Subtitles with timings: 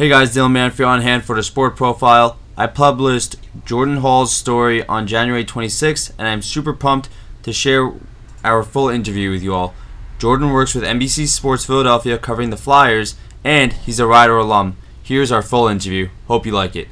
[0.00, 2.38] Hey guys, Dylan Manfre on hand for the Sport Profile.
[2.56, 7.10] I published Jordan Hall's story on January 26th, and I'm super pumped
[7.42, 7.92] to share
[8.42, 9.74] our full interview with you all.
[10.18, 14.78] Jordan works with NBC Sports Philadelphia covering the Flyers, and he's a Rider alum.
[15.02, 16.08] Here's our full interview.
[16.28, 16.88] Hope you like it.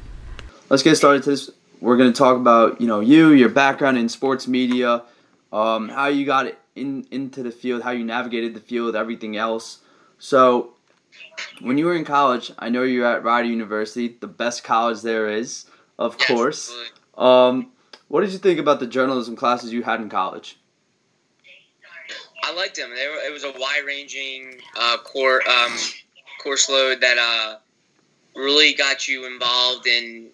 [0.69, 1.23] Let's get started.
[1.23, 1.49] To this,
[1.81, 5.01] we're going to talk about you know you, your background in sports media,
[5.51, 9.79] um, how you got in into the field, how you navigated the field, everything else.
[10.19, 10.73] So,
[11.61, 15.29] when you were in college, I know you're at Rider University, the best college there
[15.29, 15.65] is,
[15.97, 16.91] of Yes, course.
[17.17, 17.71] Um,
[18.07, 20.57] what did you think about the journalism classes you had in college?
[22.43, 22.89] I liked them.
[22.95, 25.77] They were, it was a wide-ranging uh, core um,
[26.41, 27.57] course load that uh,
[28.35, 30.29] really got you involved in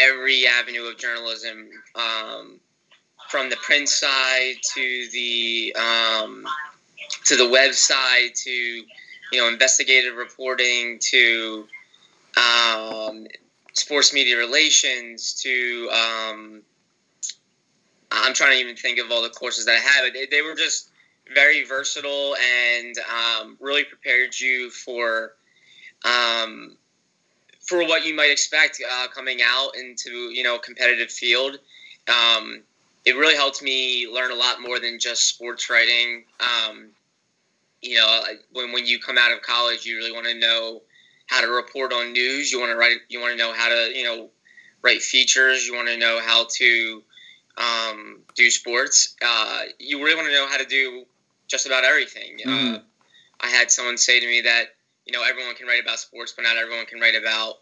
[0.00, 2.60] every avenue of journalism, um,
[3.28, 6.44] from the print side to the um,
[7.24, 8.82] to the website to
[9.32, 11.66] you know investigative reporting to
[12.36, 13.26] um,
[13.72, 16.62] sports media relations to um,
[18.10, 20.12] I'm trying to even think of all the courses that I had.
[20.12, 20.90] They, they were just
[21.32, 25.32] very versatile and um, really prepared you for
[26.04, 26.76] um,
[27.60, 31.58] for what you might expect uh, coming out into you know competitive field.
[32.08, 32.62] Um,
[33.04, 36.24] it really helped me learn a lot more than just sports writing.
[36.40, 36.90] Um,
[37.84, 40.82] you know, when when you come out of college, you really want to know
[41.26, 42.50] how to report on news.
[42.50, 42.98] You want to write.
[43.08, 44.30] You want to know how to you know
[44.82, 45.66] write features.
[45.66, 47.02] You want to know how to
[47.58, 49.14] um, do sports.
[49.22, 51.04] Uh, you really want to know how to do
[51.46, 52.38] just about everything.
[52.44, 52.82] Uh, Mhm.
[53.40, 54.68] I had someone say to me that
[55.04, 57.60] you know everyone can write about sports, but not everyone can write about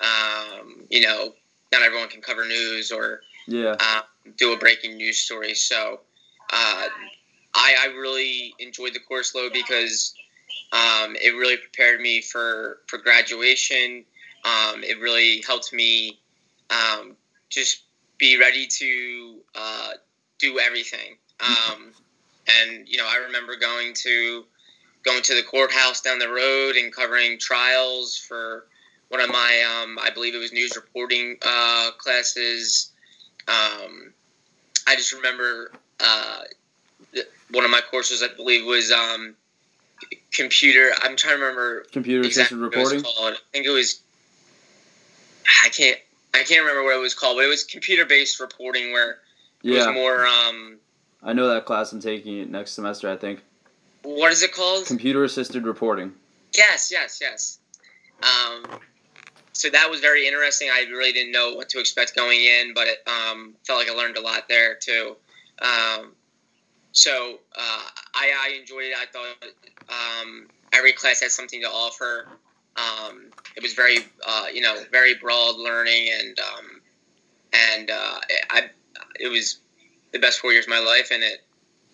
[0.00, 1.34] um, you know
[1.72, 3.76] not everyone can cover news or Yeah.
[3.80, 4.02] uh,
[4.36, 5.54] do a breaking news story.
[5.54, 6.00] So
[6.52, 6.88] uh,
[7.56, 10.14] I, I really enjoyed the course load because
[10.72, 14.04] um, it really prepared me for for graduation.
[14.44, 16.20] Um, it really helped me
[16.70, 17.16] um,
[17.48, 17.84] just
[18.18, 19.92] be ready to uh,
[20.38, 21.16] do everything.
[21.40, 21.92] Um,
[22.60, 24.44] and you know, I remember going to
[25.04, 28.66] going to the courthouse down the road and covering trials for
[29.08, 32.90] one of my, um, I believe it was news reporting uh, classes.
[33.46, 34.12] Um,
[34.88, 36.40] I just remember uh,
[37.50, 39.34] one of my courses, I believe, was um,
[40.32, 40.90] computer.
[41.02, 43.02] I'm trying to remember Computer assisted exactly was reporting.
[43.02, 43.34] called.
[43.34, 44.02] I think it was.
[45.64, 45.98] I can't.
[46.34, 49.18] I can't remember what it was called, but it was computer-based reporting where
[49.62, 50.26] it was Yeah, more.
[50.26, 50.78] Um,
[51.22, 51.92] I know that class.
[51.92, 53.10] I'm taking it next semester.
[53.10, 53.40] I think
[54.02, 54.86] what is it called?
[54.86, 56.12] computer assisted reporting.
[56.54, 57.58] Yes, yes, yes.
[58.22, 58.80] Um,
[59.52, 60.68] so that was very interesting.
[60.72, 63.94] I really didn't know what to expect going in, but it um, felt like I
[63.94, 65.16] learned a lot there too.
[65.60, 66.12] Um,
[66.96, 67.82] so uh,
[68.14, 68.96] I, I enjoyed it.
[68.96, 69.50] I thought
[69.90, 72.26] um, every class had something to offer.
[72.76, 76.80] Um, it was very, uh, you know, very broad learning, and um,
[77.52, 78.18] and uh,
[78.50, 78.70] I,
[79.20, 79.58] it was
[80.12, 81.44] the best four years of my life, and it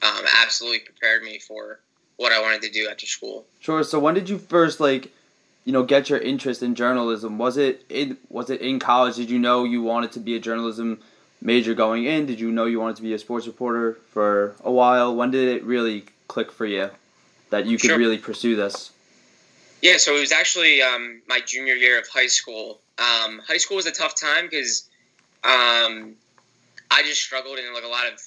[0.02, 1.80] um, absolutely prepared me for
[2.16, 3.44] what I wanted to do after school.
[3.58, 3.82] Sure.
[3.82, 5.10] So when did you first like,
[5.64, 7.38] you know, get your interest in journalism?
[7.38, 9.16] Was it in was it in college?
[9.16, 11.00] Did you know you wanted to be a journalism
[11.42, 12.26] major going in?
[12.26, 15.14] Did you know you wanted to be a sports reporter for a while?
[15.14, 16.90] When did it really click for you
[17.50, 17.98] that you could Sure.
[17.98, 18.90] really pursue this?
[19.82, 22.80] Yeah, so it was actually um, my junior year of high school.
[22.98, 24.88] Um, high school was a tough time because
[25.42, 26.14] um,
[26.90, 28.22] I just struggled in like a lot of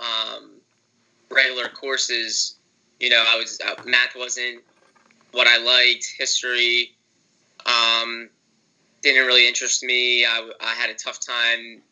[0.00, 0.50] um,
[1.30, 2.56] regular courses.
[3.00, 4.62] You know, I was uh, math wasn't
[5.32, 6.14] what I liked.
[6.16, 6.92] History
[7.66, 8.30] um,
[9.02, 10.24] didn't really interest me.
[10.24, 11.82] I, I had a tough time,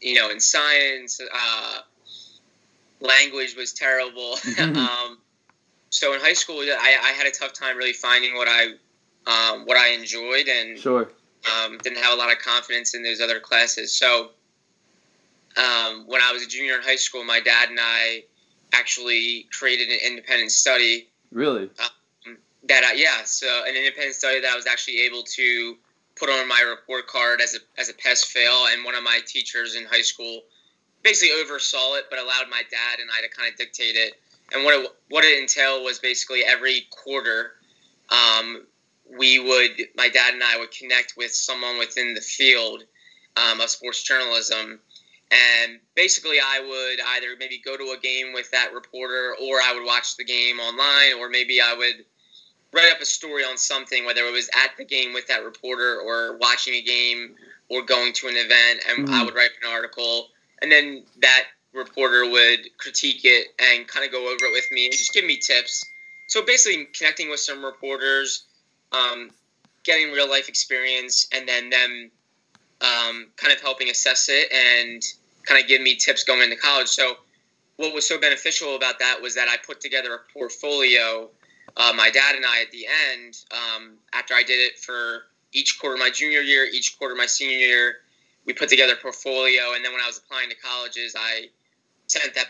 [0.00, 1.20] you know, in science.
[1.20, 1.78] Uh,
[3.00, 4.36] language was terrible.
[4.60, 5.18] um,
[5.90, 8.74] so in high school, I, I had a tough time really finding what I
[9.26, 11.10] um, what I enjoyed, and Sure.
[11.62, 13.92] um, didn't have a lot of confidence in those other classes.
[13.96, 14.30] So
[15.56, 18.24] um, when I was a junior in high school, my dad and I
[18.72, 21.68] actually created an independent study Really?
[22.64, 25.76] that I, yeah, so an independent study that I was actually able to
[26.16, 29.20] put on my report card as a as a pass fail, and one of my
[29.26, 30.42] teachers in high school
[31.02, 34.14] basically oversaw it, but allowed my dad and I to kind of dictate it.
[34.52, 37.52] And what it, what it entailed was basically every quarter,
[38.10, 38.66] um,
[39.18, 42.84] we would my dad and I would connect with someone within the field
[43.36, 44.80] um, of sports journalism.
[45.32, 49.72] And basically, I would either maybe go to a game with that reporter, or I
[49.74, 52.04] would watch the game online, or maybe I would
[52.72, 56.00] write up a story on something, whether it was at the game with that reporter,
[56.00, 57.34] or watching a game,
[57.68, 59.24] or going to an event, and I Mhm.
[59.26, 60.30] would write an article,
[60.62, 64.86] and then that reporter would critique it and kind of go over it with me
[64.86, 65.84] and just give me tips.
[66.26, 68.44] So basically, connecting with some reporters,
[68.92, 69.30] um,
[69.84, 72.10] getting real life experience and then them
[72.80, 75.02] um, kind of helping assess it and
[75.44, 76.88] kind of give me tips going into college.
[76.88, 77.18] So
[77.76, 81.30] what was so beneficial about that was that I put together a portfolio.
[81.76, 85.78] Uh, my dad and I at the end, um, after I did it for each
[85.80, 87.96] quarter my junior year, each quarter my senior year,
[88.46, 89.74] we put together a portfolio.
[89.74, 91.48] And then when I was applying to colleges, I
[92.06, 92.48] sent that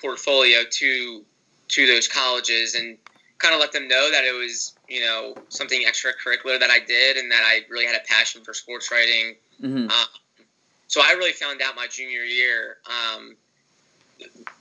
[0.00, 1.24] portfolio to
[1.68, 2.98] to those colleges and
[3.38, 7.16] kind of let them know that it was you know something extracurricular that I did
[7.16, 9.36] and that I really had a passion for sports writing.
[9.62, 9.88] Mm-hmm.
[9.88, 10.44] Um,
[10.88, 12.78] so I really found out my junior year.
[12.86, 13.36] Um,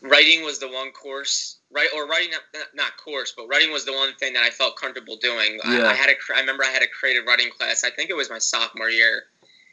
[0.02, 1.90] writing was the one course, right?
[1.96, 5.18] Or writing, not, not course, but writing was the one thing that I felt comfortable
[5.18, 5.60] doing.
[5.66, 5.84] Yeah.
[5.84, 7.84] I, I had a, I remember I had a creative writing class.
[7.84, 9.24] I think it was my sophomore year,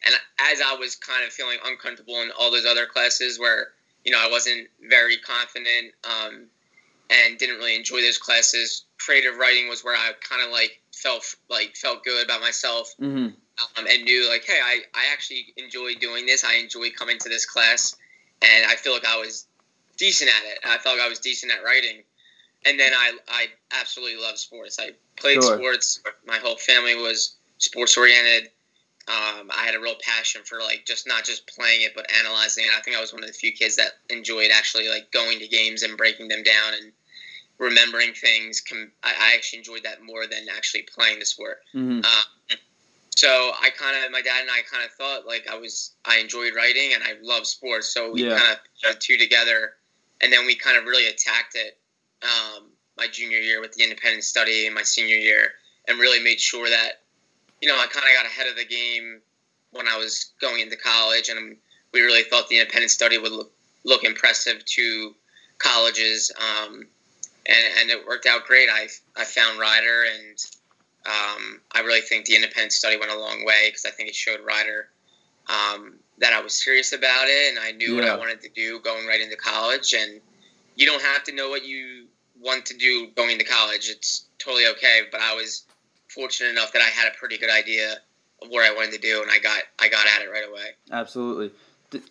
[0.05, 0.15] and
[0.53, 3.69] as I was kind of feeling uncomfortable in all those other classes where
[4.05, 6.47] you know I wasn't very confident um,
[7.11, 11.37] and didn't really enjoy those classes, creative writing was where I kind of like felt
[11.49, 12.94] like felt good about myself.
[13.00, 13.29] Mm-hmm
[13.77, 16.44] um, and knew like, hey, I, I actually enjoy doing this.
[16.44, 17.97] I enjoy coming to this class,
[18.43, 19.47] and I feel like I was
[19.97, 20.59] decent at it.
[20.65, 22.03] I felt like I was decent at writing,
[22.65, 23.47] and then I I
[23.81, 24.79] absolutely love sports.
[24.81, 25.57] I played sure.
[25.57, 26.01] sports.
[26.27, 28.51] My whole family was sports oriented.
[29.09, 32.65] Um, I had a real passion for like just not just playing it but analyzing
[32.65, 32.71] it.
[32.77, 35.47] I think I was one of the few kids that enjoyed actually like going to
[35.47, 36.93] games and breaking them down and
[37.59, 38.63] remembering things.
[39.05, 41.59] I, I actually enjoyed that more than actually playing the sport.
[41.73, 42.01] Mm-hmm.
[42.01, 42.57] Uh,
[43.11, 46.19] so I kind of, my dad and I kind of thought like I was, I
[46.19, 47.89] enjoyed writing and I love sports.
[47.95, 48.37] So we yeah.
[48.37, 49.75] kind of put two together,
[50.21, 51.79] and then we kind of really attacked it
[52.23, 52.65] um,
[52.97, 55.53] my junior year with the independent study and my senior year,
[55.89, 57.03] and really made sure that,
[57.61, 59.21] you know, I kind of got ahead of the game
[59.73, 61.57] when I was going into college, and
[61.93, 63.53] we really thought the independent study would look,
[63.85, 65.15] look impressive to
[65.59, 66.87] colleges, um,
[67.47, 68.69] and and it worked out great.
[68.71, 70.39] I I found Rider and
[71.07, 74.15] um, I really think the independent study went a long way because I think it
[74.15, 74.89] showed Rider
[75.49, 78.01] um, that I was serious about it and I knew yeah.
[78.01, 79.95] what I wanted to do going right into college.
[79.95, 80.21] And
[80.75, 82.07] you don't have to know what you
[82.41, 83.89] want to do going into college.
[83.89, 85.03] It's totally okay.
[85.11, 85.65] But I was
[86.09, 87.97] fortunate enough that I had a pretty good idea
[88.43, 90.67] of what I wanted to do, and I got I got at it right away.
[90.91, 91.53] Absolutely.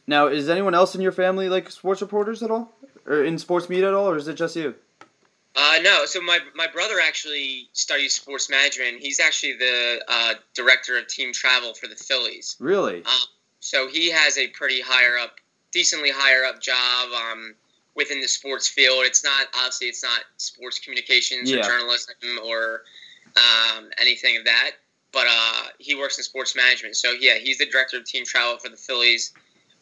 [0.07, 2.73] Now, is anyone else in your family like sports reporters at all,
[3.05, 4.75] or in sports media at all, or is it just you?
[5.55, 8.99] Uh, no, so my, my brother actually studies sports management.
[8.99, 12.57] He's actually the uh, director of team travel for the Phillies.
[12.59, 13.03] Really?
[13.05, 13.17] Uh,
[13.65, 15.37] so he has a pretty higher up,
[15.71, 17.55] decently higher up job um,
[17.95, 19.05] within the sports field.
[19.05, 21.59] It's not obviously it's not sports communications yeah.
[21.59, 22.13] or journalism
[22.45, 22.83] or
[23.35, 24.71] um, anything of that,
[25.11, 26.95] but uh, he works in sports management.
[26.95, 29.33] So yeah, he's the director of team travel for the Phillies.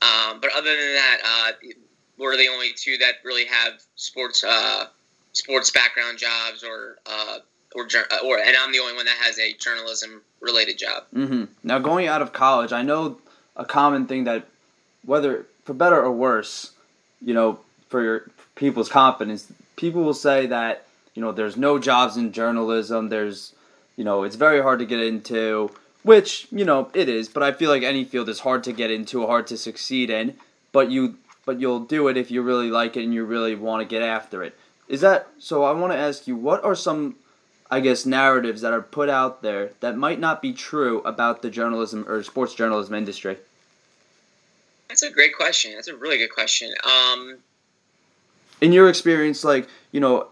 [0.01, 1.51] Um, but other than that, uh,
[2.17, 4.85] we're the only two that really have sports uh,
[5.33, 7.39] sports background jobs or uh,
[7.75, 7.85] or
[8.25, 11.03] or and I'm the only one that has a journalism related job.
[11.13, 11.43] Mm-hmm.
[11.63, 13.17] Now going out of college, I know
[13.55, 14.45] a common thing that
[15.05, 16.71] whether for better or worse,
[17.21, 17.59] you know,
[17.89, 23.09] for your people's confidence, people will say that you know there's no jobs in journalism.
[23.09, 23.53] There's
[23.95, 25.71] you know it's very hard to get into,
[26.03, 27.29] which you know it is.
[27.29, 30.35] But I feel like any field is hard to get into, hard to succeed in.
[30.71, 33.81] But you but you'll do it if you really like it and you really want
[33.81, 34.57] to get after it.
[34.87, 35.63] Is that so?
[35.63, 37.15] I want to ask you, what are some,
[37.73, 41.49] I guess, narratives that are put out there that might not be true about the
[41.49, 43.35] journalism or sports journalism industry?
[44.87, 45.71] That's a great question.
[45.73, 46.71] That's a really good question.
[46.85, 47.39] Um,
[48.61, 50.27] In your experience, like you know,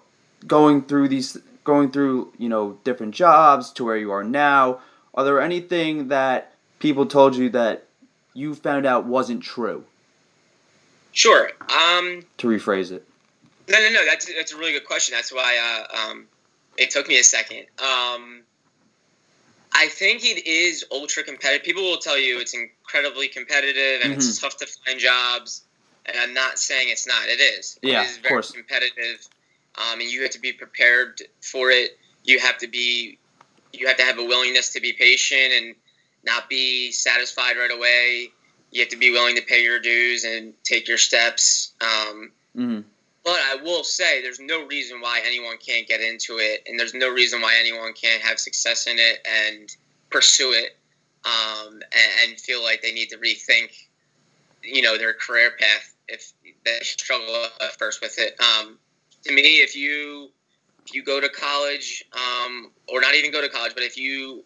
[0.45, 4.79] going through these, going through you know different jobs to where you are now,
[5.15, 7.87] are there anything that people told you that
[8.35, 9.83] you found out wasn't true?
[11.11, 11.49] Sure.
[11.61, 13.03] Um, to rephrase it.
[13.67, 14.05] No, no, no.
[14.05, 15.15] That's that's a really good question.
[15.15, 16.27] That's why uh, um,
[16.77, 17.65] it took me a second.
[17.79, 18.43] Um,
[19.73, 21.63] I think it is ultra competitive.
[21.63, 24.19] People will tell you it's incredibly competitive and mm-hmm.
[24.19, 25.63] it's tough to find jobs.
[26.05, 27.27] And I'm not saying it's not.
[27.27, 27.79] It is.
[27.81, 28.51] Yeah, it is very of course.
[28.51, 29.27] competitive,
[29.77, 31.91] um, and you have to be prepared for it.
[32.23, 33.19] You have to be,
[33.71, 35.75] you have to have a willingness to be patient and
[36.23, 38.29] not be satisfied right away.
[38.71, 41.73] You have to be willing to pay your dues and take your steps.
[41.81, 42.79] Um, mm-hmm.
[43.23, 46.93] But I will say there's no reason why anyone can't get into it, and there's
[46.93, 49.75] no reason why anyone can't have success in it and
[50.09, 50.77] pursue it,
[51.23, 53.69] um, and, and, feel like they need to rethink,
[54.63, 56.33] you know, their career path if
[56.65, 58.35] they struggle at first with it.
[58.39, 58.79] Um,
[59.23, 60.29] to me, if you
[60.85, 64.43] if you go to college, um, or not even go to college, but if you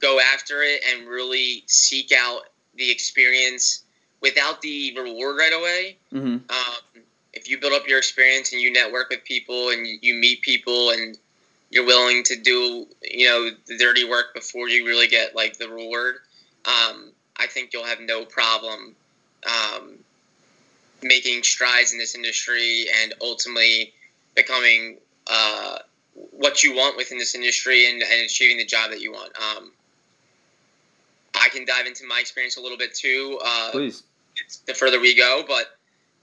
[0.00, 2.42] go after it and really seek out
[2.74, 3.84] the experience
[4.20, 6.26] without the reward right away, mm-hmm.
[6.28, 6.76] um,
[7.32, 10.90] if you build up your experience and you network with people and you, meet people
[10.90, 11.18] and
[11.70, 15.68] you're willing to do you know the dirty work before you really get like the
[15.68, 16.16] reward,
[16.64, 18.96] um, I think you'll have no problem
[19.46, 19.98] um,
[21.02, 23.92] making strides in this industry and ultimately
[24.34, 25.78] becoming uh,
[26.32, 29.32] what you want within this industry and, and achieving the job that you want.
[29.38, 29.72] Um,
[31.34, 33.38] I can dive into my experience a little bit too.
[33.44, 34.02] Uh, Please.
[34.66, 35.66] The further we go, but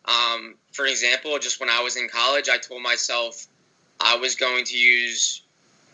[0.06, 3.48] um, for example, just when I was in college, I told myself
[4.02, 5.42] I was going to use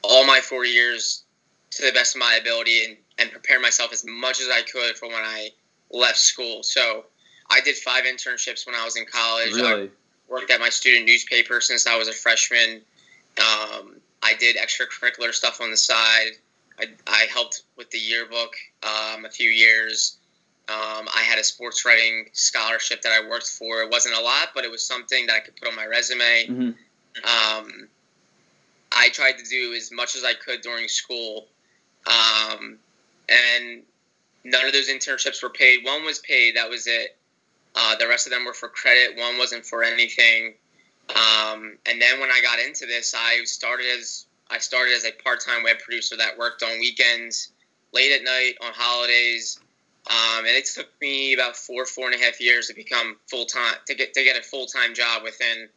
[0.01, 1.23] all my four years
[1.71, 4.97] to the best of my ability and, and prepare myself as much as I could
[4.97, 5.50] for when I
[5.91, 6.63] left school.
[6.63, 7.05] So
[7.47, 9.53] I did five internships when I was in college.
[9.53, 9.83] Really?
[9.83, 9.89] I
[10.27, 12.81] worked at my student newspaper since I was a freshman.
[13.38, 16.31] Um, I did extracurricular stuff on the side.
[16.79, 20.17] I, I helped with the yearbook um, a few years.
[20.72, 23.82] Um, I had a sports writing scholarship that I worked for.
[23.82, 26.46] It wasn't a lot, but it was something that I could put on my resume.
[26.48, 26.72] hmm
[27.24, 27.88] Um,
[28.94, 31.48] I tried to do as much as I could during school,
[32.08, 32.78] um,
[33.28, 33.84] and
[34.44, 35.84] none of those internships were paid.
[35.84, 37.18] One was paid, that was it.
[37.75, 39.18] Uh, the rest of them were for credit.
[39.18, 40.54] One wasn't for anything.
[41.10, 45.12] Um, and then when I got into this, I started as I started as a
[45.24, 47.50] part-time web producer that worked on weekends,
[47.94, 49.60] late at night, on holidays.
[50.10, 53.46] Um, and it took me about four, four and a half years to become full
[53.46, 55.70] time to get to get a full time job within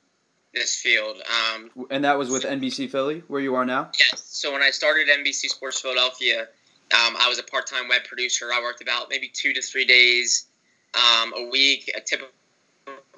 [0.55, 1.21] this field.
[1.55, 3.91] Um, And that was with NBC Philly, where you are now.
[3.99, 4.25] yes.
[4.27, 6.43] So when I started NBC Sports Philadelphia,
[6.93, 8.51] um, I was a part time web producer.
[8.53, 10.47] I worked about maybe two to three days
[10.95, 11.91] um, a week.
[11.95, 12.29] Uh, Typically,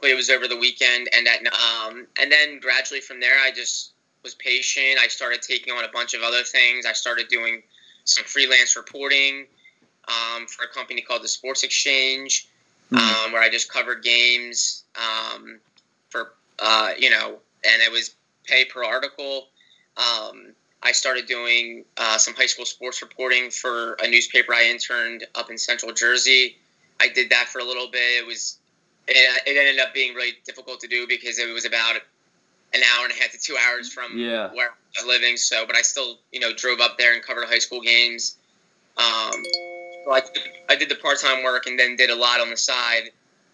[0.02, 3.92] it was over the weekend, and at um, and then gradually from there, I just
[4.22, 4.98] was patient.
[5.00, 6.84] I started taking on a bunch of other things.
[6.84, 7.62] I started doing
[8.04, 9.46] some freelance reporting
[10.08, 12.46] um, for a company called the Sports Exchange,
[12.92, 12.98] Mhm.
[12.98, 15.60] um, where I just covered games um,
[16.10, 19.48] for uh, you know, and it was pay per article.
[19.96, 25.26] Um, I started doing uh, some high school sports reporting for a newspaper I interned
[25.34, 26.56] up in Central Jersey.
[27.00, 28.00] I did that for a little bit.
[28.22, 28.58] It was
[29.08, 31.96] it, it ended up being really difficult to do because it was about
[32.74, 34.52] an hour and a half to two hours from Yeah.
[34.52, 35.36] where I was living.
[35.36, 38.36] So, but I still you know drove up there and covered high school games.
[38.96, 39.42] Um,
[40.12, 40.22] I,
[40.68, 43.10] I did the part time work and then did a lot on the side,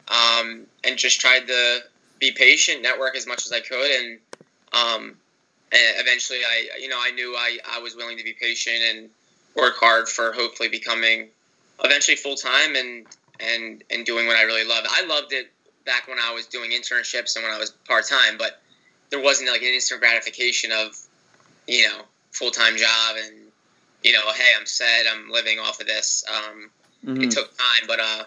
[0.08, 1.80] um, and just tried to
[2.18, 4.18] be patient, network as much as I could, and
[4.72, 5.16] um,
[5.72, 9.10] and eventually I you know I knew I, I was willing to be patient and
[9.54, 11.28] work hard for hopefully becoming
[11.84, 13.06] eventually full time and
[13.40, 14.86] and and doing what I really loved.
[14.90, 15.50] I loved it
[15.84, 18.60] back when I was doing internships and when I was part time, but
[19.10, 20.96] there wasn't like an instant gratification of
[21.66, 23.41] you know full time job and
[24.02, 26.24] you know hey I'm set I'm living off of this.
[26.28, 26.70] Um,
[27.04, 27.24] Mhm.
[27.24, 28.24] it took time, but uh,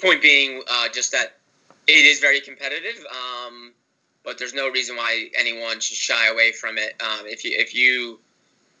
[0.00, 1.38] point being uh, just that
[1.86, 3.04] it is very competitive.
[3.10, 3.72] Um,
[4.24, 6.94] but there's no reason why anyone should shy away from it.
[7.02, 8.20] Um, if you if you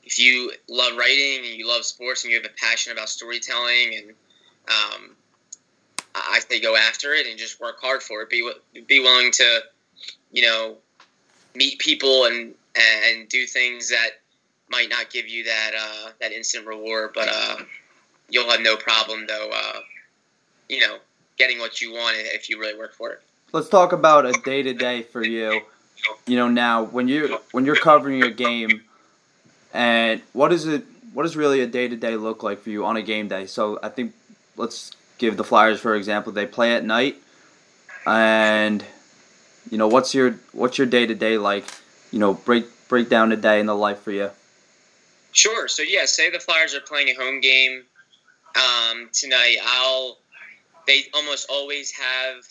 [0.04, 3.94] if you love writing and you love sports and you have a passion about storytelling
[3.96, 4.10] and
[4.68, 5.16] um,
[6.14, 8.30] I I say go after it and just work hard for it.
[8.30, 8.48] Be
[8.86, 9.60] be willing to
[10.30, 10.76] you know
[11.54, 14.21] meet people and and do things that
[14.72, 17.56] might not give you that uh, that instant reward, but uh,
[18.28, 19.50] you'll have no problem though.
[19.54, 19.80] Uh,
[20.68, 20.96] you know,
[21.36, 23.22] getting what you want if you really work for it.
[23.52, 25.60] Let's talk about a day to day for you.
[26.26, 28.82] You know, now when you when you're covering a game,
[29.72, 30.84] and what is it?
[31.12, 33.46] What does really a day to day look like for you on a game day?
[33.46, 34.14] So I think
[34.56, 36.32] let's give the Flyers for example.
[36.32, 37.16] They play at night,
[38.06, 38.82] and
[39.70, 41.66] you know what's your what's your day to day like?
[42.10, 44.30] You know, break break down the day in the life for you.
[45.32, 45.68] Sure.
[45.68, 47.84] So yeah, say the Flyers are playing a home game
[48.56, 49.56] um, tonight.
[49.64, 50.18] I'll.
[50.84, 52.44] They almost always have,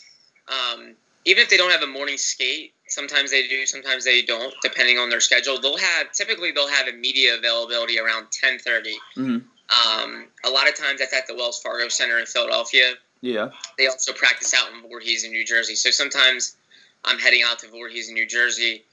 [0.47, 0.95] um,
[1.25, 2.73] even if they don't have a morning skate.
[2.87, 3.65] Sometimes they do.
[3.65, 5.59] Sometimes they don't, depending on their schedule.
[5.59, 8.95] They'll have typically they'll have a media availability around ten thirty.
[9.15, 9.43] Mhm.
[9.71, 12.95] Um, a lot of times that's at the Wells Fargo Center in Philadelphia.
[13.21, 13.51] Yeah.
[13.77, 15.75] They also practice out in Voorhees in New Jersey.
[15.75, 16.57] So sometimes
[17.05, 18.83] I'm heading out to Voorhees in New Jersey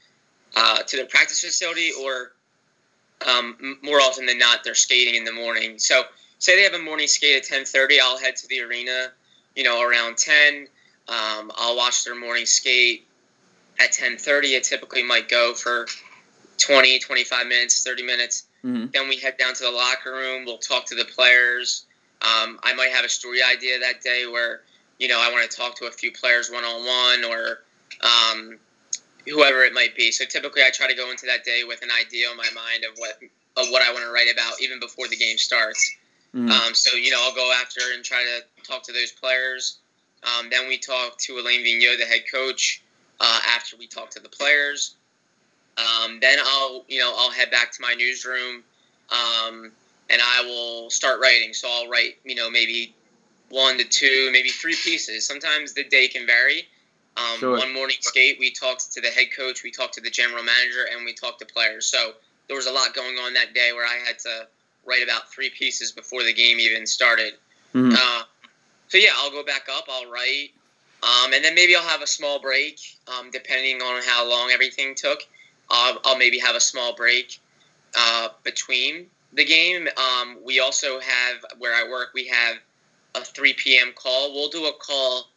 [0.54, 2.33] uh, to their practice facility, or
[3.26, 5.78] um, more often than not, they're skating in the morning.
[5.78, 6.04] So
[6.38, 9.12] say they have a morning skate at 10:30, I'll head to the arena,
[9.54, 10.68] you know, around 10.
[11.08, 13.04] Um, I'll watch their morning skate
[13.80, 14.54] at 10:30.
[14.54, 15.87] It typically might go for
[16.58, 18.44] 20, 25 minutes, 30 minutes.
[18.62, 20.44] hmm Then we head down to the locker room.
[20.44, 21.84] We'll talk to the players.
[22.20, 24.62] Um, I might have a story idea that day where,
[24.98, 27.60] you know, I want to talk to a few players one on one or
[28.00, 28.58] um,
[29.26, 30.10] whoever it might be.
[30.12, 32.84] So typically, I try to go into that day with an idea in my mind
[32.84, 33.18] of what
[33.56, 35.96] of what I want to write about even before the game starts.
[36.32, 39.78] hmm Um, so you know, I'll go after and try to talk to those players.
[40.22, 42.82] Um, then we talk to Alain Vigneault, the head coach.
[43.20, 44.94] Uh, after we talk to the players,
[45.76, 48.64] Um, then I'll you know I'll head back to my newsroom,
[49.10, 49.72] um,
[50.10, 51.54] and I will start writing.
[51.54, 52.94] So I'll write you know maybe
[53.48, 55.26] one to two, maybe three pieces.
[55.26, 56.68] Sometimes the day can vary.
[57.17, 57.59] Um, Sure.
[57.59, 60.87] One morning skate, we talked to the head coach, we talked to the general manager,
[60.93, 61.87] and we talked to players.
[61.87, 62.15] So
[62.47, 64.47] there was a lot going on that day where I had to
[64.85, 67.35] write about three pieces before the game even started.
[67.75, 67.95] Mhm.
[67.95, 68.25] Uh,
[68.88, 69.87] so yeah, I'll go back up.
[69.88, 70.53] I'll write,
[71.03, 74.95] um, and then maybe I'll have a small break, um, depending on how long everything
[74.95, 75.27] took.
[75.71, 77.38] I'll, I'll maybe have a small break
[77.95, 79.88] uh, between the game.
[79.97, 82.11] Um, we also have where I work.
[82.15, 82.57] We have
[83.15, 83.93] a 3 p.m.
[83.95, 84.35] call.
[84.35, 85.29] We'll do a call,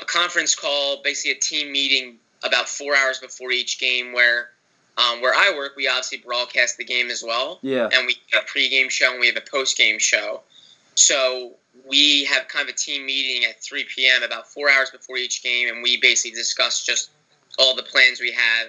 [0.00, 4.12] a conference call, basically a team meeting about four hours before each game.
[4.12, 4.50] Where
[4.96, 7.88] um, where I work, we obviously broadcast the game as well Yeah.
[7.92, 10.40] and we have a pregame show and we have a postgame show.
[10.94, 11.52] So
[11.86, 14.22] we have kind of a team meeting at 3 p.m.
[14.22, 17.10] about four hours before each game, and we basically discuss just
[17.58, 18.68] all the plans we have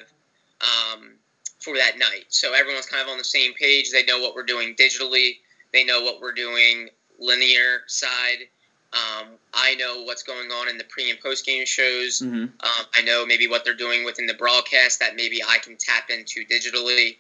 [0.61, 1.11] um,
[1.59, 2.25] for that night.
[2.27, 3.91] So everyone's kind of on the same page.
[3.91, 5.37] They know what we're doing digitally.
[5.71, 8.49] They know what we're doing linear side.
[8.93, 12.19] Um, I know what's going on in the pre and post game shows.
[12.19, 15.75] hmm Um, I know maybe what they're doing within the broadcast that maybe I can
[15.77, 17.17] tap into digitally.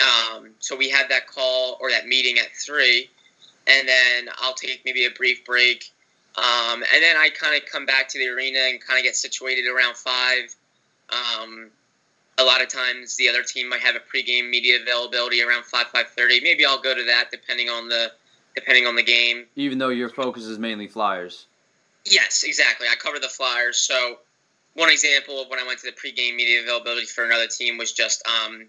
[0.00, 3.10] Um, so we have that call or that meeting at three,
[3.66, 5.92] and then I'll take maybe a brief break,
[6.36, 9.16] um, and then I kind of come back to the arena and kind of get
[9.16, 10.54] situated around five.
[11.10, 11.70] Um,
[12.38, 15.88] a lot of times the other team might have a pregame media availability around five
[15.88, 16.40] five thirty.
[16.40, 18.12] Maybe I'll go to that depending on the
[18.54, 19.46] depending on the game.
[19.56, 21.46] Even though your focus is mainly Flyers.
[22.04, 22.88] Yes, exactly.
[22.90, 23.78] I cover the Flyers.
[23.78, 24.18] So
[24.74, 27.92] one example of when I went to the pregame media availability for another team was
[27.92, 28.66] just um,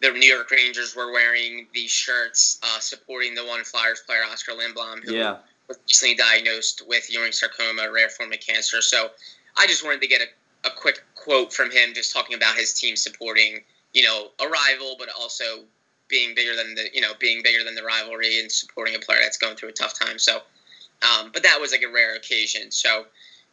[0.00, 4.52] the New York Rangers were wearing these shirts uh, supporting the one Flyers player, Oscar
[4.52, 5.38] Lindblom, who Yeah.
[5.68, 8.82] was recently diagnosed with Ewing sarcoma, a rare form of cancer.
[8.82, 9.10] So
[9.56, 12.74] I just wanted to get a, a quick quote from him, just talking about his
[12.74, 15.64] team supporting, you know, a rival, but also
[16.08, 19.20] being bigger than the, you know, being bigger than the rivalry and supporting a player
[19.22, 20.18] that's going through a tough time.
[20.18, 20.42] So,
[21.02, 22.70] um, but that was like a rare occasion.
[22.70, 23.06] So,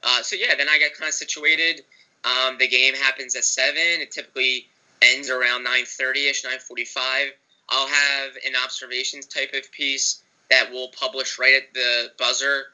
[0.03, 1.81] uh, so yeah, then I got kind of situated.
[2.23, 4.01] Um, the game happens at seven.
[4.01, 4.67] It typically
[5.01, 7.27] ends around nine thirty ish, nine forty five.
[7.69, 12.65] I'll have an observations type of piece that we'll publish right at the buzzer.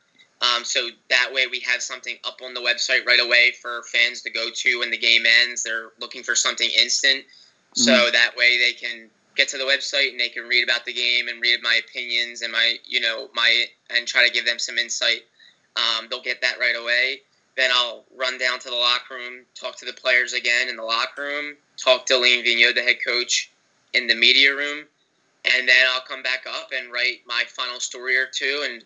[0.41, 4.21] Um, so that way we have something up on the website right away for fans
[4.23, 5.63] to go to when the game ends.
[5.63, 7.23] They're looking for something instant.
[7.73, 10.93] So that way they can get to the website and they can read about the
[10.93, 14.59] game and read my opinions and my, you know, my, and try to give them
[14.59, 15.21] some insight.
[15.75, 17.21] Um, they'll get that right away.
[17.55, 20.83] Then I'll run down to the locker room, talk to the players again in the
[20.83, 23.51] locker room, talk to Alain Vigneault, the head coach,
[23.93, 24.85] in the media room,
[25.45, 28.65] and then I'll come back up and write my final story or two.
[28.69, 28.83] And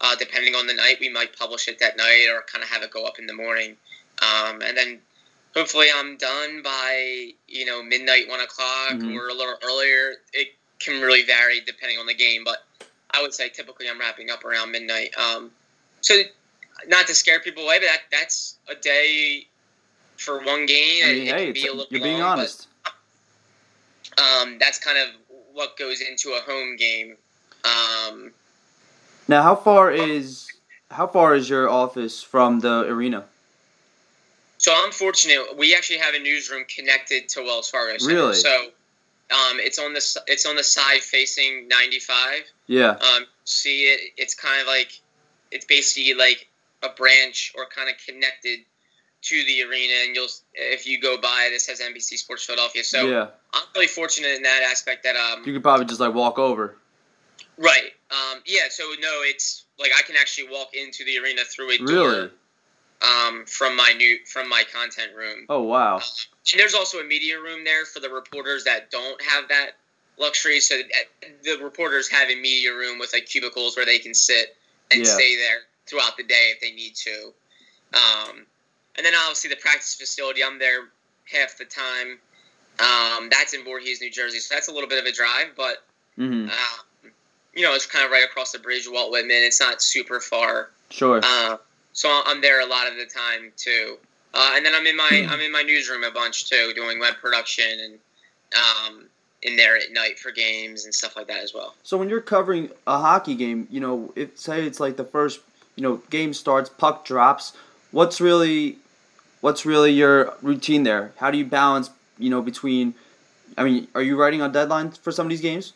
[0.00, 2.82] uh, depending on the night, we might publish it that night or kind of have
[2.82, 3.76] it go up in the morning.
[4.22, 5.00] Um, and then
[5.54, 9.14] hopefully I'm done by you know midnight, one o'clock, Mhm.
[9.16, 10.16] or a little earlier.
[10.32, 12.64] It can really vary depending on the game, but
[13.10, 15.16] I would say typically I'm wrapping up around midnight.
[15.16, 15.52] Um,
[16.00, 16.20] so
[16.88, 19.46] not to scare people away, but that that's a day
[20.16, 21.04] for one game.
[21.04, 22.68] I mean, it hey, can be a little you're being long, but, honest.
[24.18, 25.08] um, that's kind of
[25.52, 27.16] what goes into a home game.
[27.64, 28.32] Um,
[29.28, 30.48] Now, how far is
[30.90, 33.26] how far is your office from the arena?
[34.64, 35.58] So I'm fortunate.
[35.58, 37.98] We actually have a newsroom connected to Wells Fargo.
[37.98, 38.14] Center.
[38.14, 38.34] Really?
[38.34, 42.44] So um, it's on the it's on the side facing 95.
[42.66, 42.92] Yeah.
[42.92, 44.12] Um, see it.
[44.16, 44.98] It's kind of like
[45.50, 46.48] it's basically like
[46.82, 48.60] a branch or kind of connected
[49.24, 50.06] to the arena.
[50.06, 52.84] And you'll if you go by, this has NBC Sports Philadelphia.
[52.84, 53.26] So yeah.
[53.52, 56.78] I'm really fortunate in that aspect that um You could probably just like walk over.
[57.58, 58.70] right um yeah.
[58.70, 62.30] So no, it's like I can actually walk into the arena through a door.
[63.02, 65.46] Um, from my new from my content room.
[65.48, 66.00] Oh wow.
[66.52, 69.72] And there's also a media room there for the reporters that don't have that
[70.18, 70.60] luxury.
[70.60, 74.56] So uh, the reporters have a media room with like cubicles where they can sit
[74.90, 75.14] and Yeah.
[75.14, 77.32] stay there throughout the day if they need to.
[77.94, 78.46] Um,
[78.96, 80.88] and then obviously the practice facility, I'm there
[81.30, 82.18] half the time.
[82.80, 85.84] Um, that's in Voorhees, New Jersey, so that's a little bit of a drive, but
[86.16, 87.10] hmm um,
[87.54, 89.36] you know it's kind of right across the bridge, Walt Whitman.
[89.42, 90.70] It's not super far.
[90.90, 91.20] Sure.
[91.22, 91.56] Uh,
[91.94, 93.96] so I'm there a lot of the time too.
[94.34, 95.30] Uh, and then I'm in my Hmm.
[95.30, 97.98] I'm in my newsroom a bunch too, doing web production and
[98.54, 99.06] um,
[99.42, 101.74] in there at night for games and stuff like that as well.
[101.82, 105.40] So when you're covering a hockey game, you know, if say it's like the first,
[105.76, 107.52] you know, game starts, puck drops,
[107.92, 108.78] what's really
[109.40, 111.12] what's really your routine there?
[111.18, 112.94] How do you balance, you know, between
[113.56, 115.74] I mean, are you writing on deadlines for some of these games?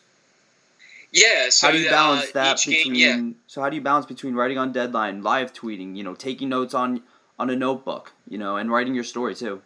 [1.11, 1.49] Yeah.
[1.49, 3.27] So How do you balance uh, that between game?
[3.27, 3.33] Yeah.
[3.47, 6.73] so how do you balance between writing on deadline, live tweeting, you know, taking notes
[6.73, 7.01] on
[7.37, 9.61] on a notebook, you know, and writing your story too?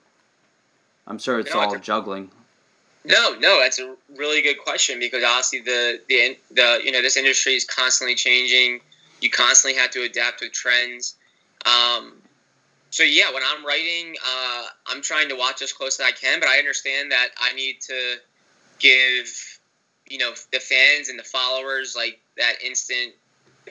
[1.07, 2.31] I'm sure it's No, all juggling.
[3.05, 7.17] No, no, that's a really good question because obviously the the the you know this
[7.17, 8.79] industry is constantly changing.
[9.19, 11.15] You constantly have to adapt with trends.
[11.65, 12.13] Um,
[12.89, 16.39] so yeah, when I'm writing, uh, I'm trying to watch as close as I can,
[16.39, 18.15] but I understand that I need to
[18.79, 19.59] give
[20.09, 23.13] you know the fans and the followers like that instant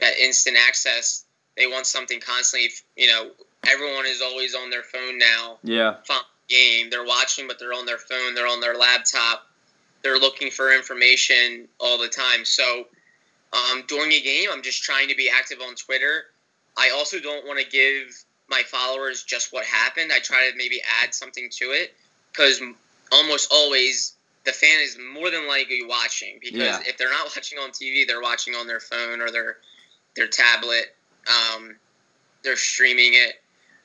[0.00, 1.24] that instant access.
[1.56, 2.70] They want something constantly.
[2.96, 3.30] You know,
[3.66, 5.58] everyone is always on their phone now.
[5.62, 5.96] Yeah.
[6.48, 6.90] Game.
[6.90, 8.34] They're watching, but they're on their phone.
[8.34, 9.46] They're on their laptop.
[10.02, 12.44] They're looking for information all the time.
[12.44, 12.86] So
[13.52, 16.24] um, during a game, I'm just trying to be active on Twitter.
[16.76, 20.10] I also don't want to give my followers just what happened.
[20.12, 21.94] I try to maybe add something to it
[22.30, 22.60] because
[23.12, 26.82] almost always the fan is more than likely watching because Yeah.
[26.86, 29.58] if they're not watching on TV, they're watching on their phone or their
[30.14, 30.94] their tablet.
[31.26, 31.76] Um,
[32.42, 33.40] they're streaming it.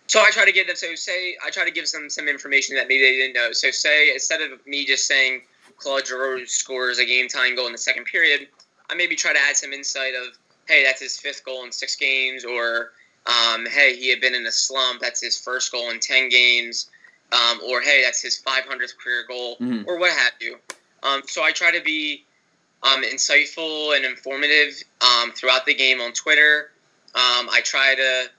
[0.07, 0.75] So I try to give them.
[0.75, 3.51] So say I try to give them some information that maybe they didn't know.
[3.51, 5.43] So say instead of me just saying
[5.77, 8.47] Claude Giroux scores a game tying goal in the second period,
[8.89, 11.95] I maybe try to add some insight of hey that's his fifth goal in six
[11.95, 12.93] games, or
[13.25, 16.89] um, hey he had been in a slump that's his first goal in ten games,
[17.31, 19.85] um, or hey that's his 500th career goal, Mhm.
[19.87, 20.59] or what have you.
[21.03, 22.23] Um, so I try to be
[22.83, 26.71] um, insightful and informative um, throughout the game on Twitter.
[27.15, 28.29] Um, I try to,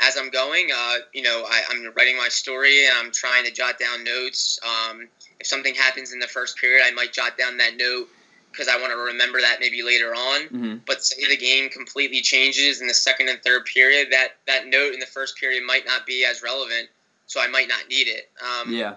[0.00, 3.52] as I'm going, uh, you know, I, I'm writing my story and I'm trying to
[3.52, 4.58] jot down notes.
[4.64, 8.08] Um, if something happens in the first period, I might jot down that note
[8.50, 10.42] because I want to remember that maybe later on.
[10.48, 14.66] hmm But say the game completely changes in the second and third period, that that
[14.66, 16.88] note in the first period might not be as relevant,
[17.26, 18.30] so I might not need it.
[18.42, 18.96] Um, Yeah.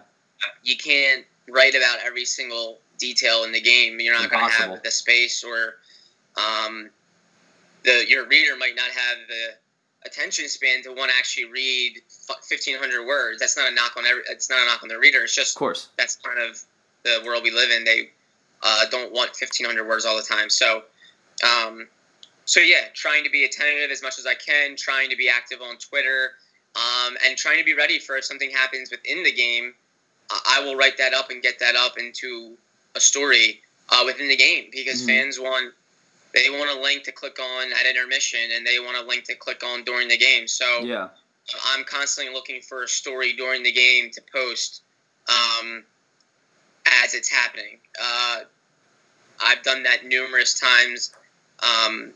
[0.64, 4.00] you can't write about every single detail in the game.
[4.00, 5.76] You're not going to have the space, or
[6.36, 6.90] um,
[7.84, 9.56] the your reader might not have the
[10.06, 12.02] attention span to want to actually read
[12.44, 13.40] fifteen hundred words.
[13.40, 14.24] That's not a knock on every.
[14.30, 15.24] It's not a knock on the reader.
[15.24, 15.90] It's just Of course.
[15.98, 16.60] that's kind of
[17.04, 17.84] the world we live in.
[17.84, 18.10] They
[18.64, 20.50] uh, don't want fifteen hundred words all the time.
[20.50, 20.84] So.
[21.44, 21.88] Um,
[22.46, 25.62] so yeah, trying to be attentive as much as I can, trying to be active
[25.62, 26.32] on Twitter,
[26.78, 29.74] um, and trying to be ready for if something happens within the game.
[30.30, 32.58] I I will write that up and get that up into
[32.96, 35.08] a story uh, within the game because Mhm.
[35.08, 35.74] fans want
[36.34, 39.36] they want a link to click on at intermission and they want a link to
[39.36, 40.48] click on during the game.
[40.48, 41.10] So Yeah.
[41.66, 44.82] I'm constantly looking for a story during the game to post
[45.30, 45.86] um,
[46.86, 47.80] as it's happening.
[48.00, 48.42] Uh,
[49.40, 51.14] I've done that numerous times.
[51.60, 52.14] Um,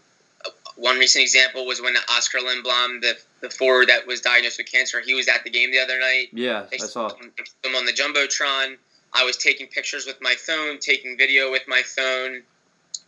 [0.75, 5.01] one recent example was when Oscar Lindblom, the, the forward that was diagnosed with cancer,
[5.01, 6.27] he was at the game the other night.
[6.31, 6.65] Yeah.
[6.69, 7.09] They I saw.
[7.09, 7.21] put
[7.63, 8.77] him on the jumbotron.
[9.13, 12.43] I was taking pictures with my phone, taking video with my phone,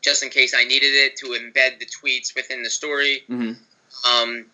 [0.01, 3.23] just in case I needed it to embed the tweets within the story.
[3.27, 3.53] hmm
[4.05, 4.45] Um,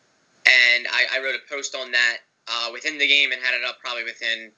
[0.45, 2.17] and I, I wrote a post on that
[2.47, 4.51] uh, within the game and had it up probably within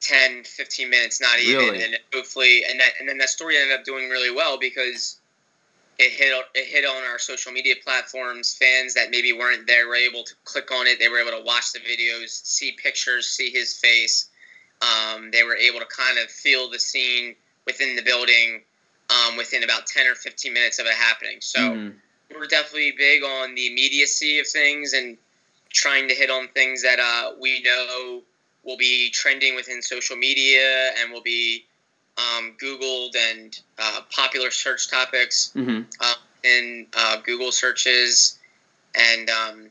[0.00, 1.56] 10, 15 minutes, not even.
[1.64, 1.84] Really?
[1.84, 5.19] And hopefully, and that and then that story ended up doing really well because
[6.00, 8.54] it hit it hit on our social media platforms.
[8.54, 10.98] Fans that maybe weren't there were able to click on it.
[10.98, 14.30] They were able to watch the videos, see pictures, see his face.
[14.80, 17.36] Um, they were able to kind of feel the scene
[17.66, 18.62] within the building
[19.10, 21.42] um, within about 10 or 15 minutes of it happening.
[21.42, 22.00] So Mhm.
[22.34, 25.18] we're definitely big on the immediacy of things and
[25.68, 28.24] trying to hit on things that uh, we know
[28.62, 31.66] will be trending within social media and will be
[32.18, 35.86] um, Googled and uh, popular search topics Mhm.
[36.00, 38.38] uh, in uh, Google searches.
[38.94, 39.66] And um,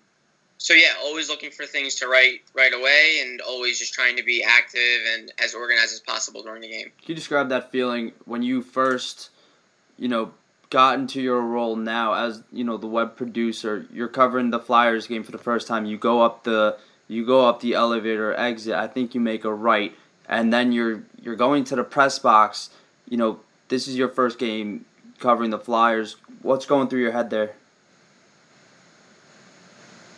[0.57, 4.23] so, yeah, always looking for things to write right away and always just trying to
[4.23, 6.85] be active and as organized as possible during the game.
[7.01, 9.29] Can you describe that feeling when you first,
[9.97, 10.33] you know,
[10.69, 13.85] got into your role now as you know the web producer?
[13.91, 15.85] You're covering the Flyers game for the first time.
[15.85, 18.73] You go up the you go up the elevator exit.
[18.75, 19.95] I think you make a right,
[20.27, 22.69] and then you're you're going to the press box.
[23.07, 24.85] You know, this is your first game
[25.19, 26.15] covering the Flyers.
[26.41, 27.53] What's going through your head there?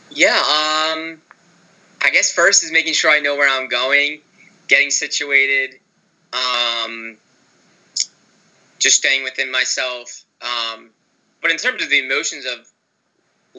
[0.09, 1.21] Yeah, um,
[2.01, 4.19] I guess first is making sure I know where I'm going,
[4.67, 5.79] getting situated,
[6.33, 7.17] um,
[8.79, 10.25] just staying within myself.
[10.41, 10.89] Um,
[11.41, 12.69] but in terms of the emotions of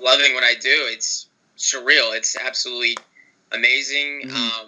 [0.00, 1.26] loving what I do, it's
[1.56, 2.14] surreal.
[2.14, 2.96] It's absolutely
[3.52, 4.22] amazing.
[4.26, 4.64] Mhm.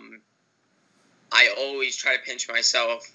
[1.35, 3.11] I always try to pinch myself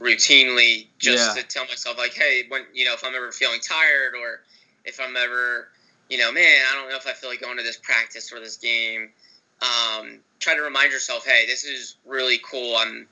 [0.00, 1.42] routinely just Yeah.
[1.42, 4.42] to tell myself like, hey, when you know, if I'm ever feeling tired or
[4.84, 5.68] if I'm ever
[6.08, 8.38] you know, man, I don't know if I feel like going to this practice or
[8.40, 9.08] this game.
[9.62, 12.76] Um, try to remind yourself, hey, this is really cool.
[12.76, 13.06] I'm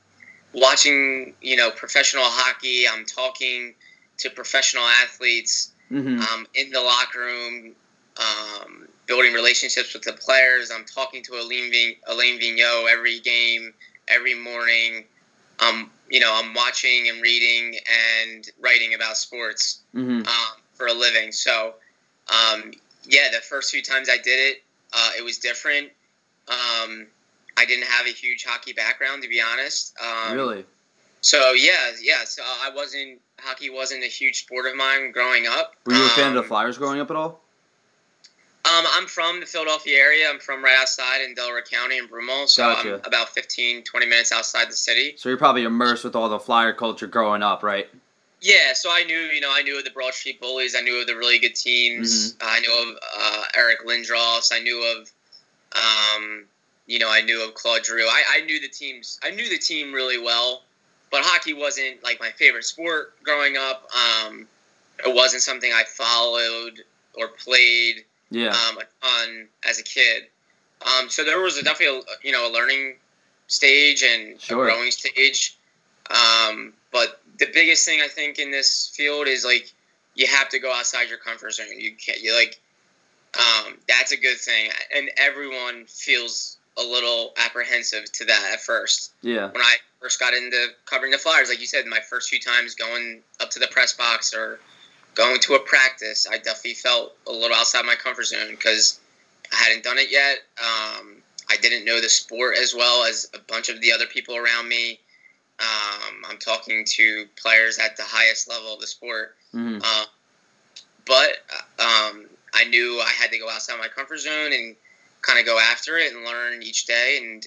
[0.52, 2.86] watching, you know, professional hockey.
[2.86, 3.74] I'm talking
[4.18, 7.74] to professional athletes hmm um, in the locker room,
[8.18, 10.70] um, building relationships with the players.
[10.70, 13.72] I'm talking to Alain, Vig- Alain Vigneault every game,
[14.10, 15.04] every morning.
[15.58, 17.78] I'm you know I'm watching and reading
[18.26, 20.26] and writing about sports hmm um,
[20.74, 21.32] for a living.
[21.32, 21.74] So
[22.28, 22.72] um,
[23.04, 25.88] yeah, the first few times I did it, uh, it was different.
[26.48, 27.06] Um,
[27.56, 29.94] I didn't have a huge hockey background, to be honest.
[30.00, 30.64] Um, really?
[31.20, 32.24] So yeah, yeah.
[32.24, 35.74] So I wasn't hockey wasn't a huge sport of mine growing up.
[35.84, 37.42] Were you a fan of the Um, Flyers growing up at all?
[38.70, 40.28] Um, I'm from the Philadelphia area.
[40.28, 42.94] I'm from right outside in Delaware County in Broomall, so Gotcha.
[42.94, 45.14] I'm about 15, 20 minutes outside the city.
[45.16, 47.88] So you're probably immersed with all the Flyer culture growing up, right?
[48.40, 50.74] Yeah, so I knew, you know, I knew of the Broad Street Bullies.
[50.76, 52.34] I knew of the really good teams.
[52.34, 52.48] Mm-hmm.
[52.48, 54.50] I knew of uh, Eric Lindros.
[54.52, 55.10] I knew of,
[55.76, 56.44] um,
[56.86, 58.06] you know, I knew of Claude Giroux.
[58.06, 59.18] I, I knew the teams.
[59.22, 60.62] I knew the team really well,
[61.10, 63.88] but hockey wasn't like my favorite sport growing up.
[63.94, 64.46] Um,
[65.04, 66.82] it wasn't something I followed
[67.14, 68.48] or played Yeah.
[68.50, 70.24] um, a ton as a kid.
[70.82, 72.96] Um, so there was a, definitely a, you know a learning
[73.48, 74.66] stage and Sure.
[74.68, 75.56] a growing stage.
[76.10, 79.72] Um, but the biggest thing I think in this field is like
[80.14, 81.66] you have to go outside your comfort zone.
[81.78, 82.58] You can't you like
[83.38, 89.12] um, that's a good thing, and everyone feels a little apprehensive to that at first.
[89.22, 89.46] yeah.
[89.50, 92.74] When I first got into covering the Flyers, like you said, my first few times
[92.74, 94.60] going up to the press box or
[95.14, 99.00] going to a practice, I definitely felt a little outside my comfort zone because
[99.52, 100.38] I hadn't done it yet.
[100.58, 104.36] Um, I didn't know the sport as well as a bunch of the other people
[104.36, 105.00] around me.
[105.58, 109.36] Um, I'm talking to players at the highest level of the sport.
[109.52, 110.04] hmm Uh,
[111.06, 111.30] but
[111.78, 114.76] um, I knew I had to go outside my comfort zone and
[115.22, 117.46] kind of go after it and learn each day and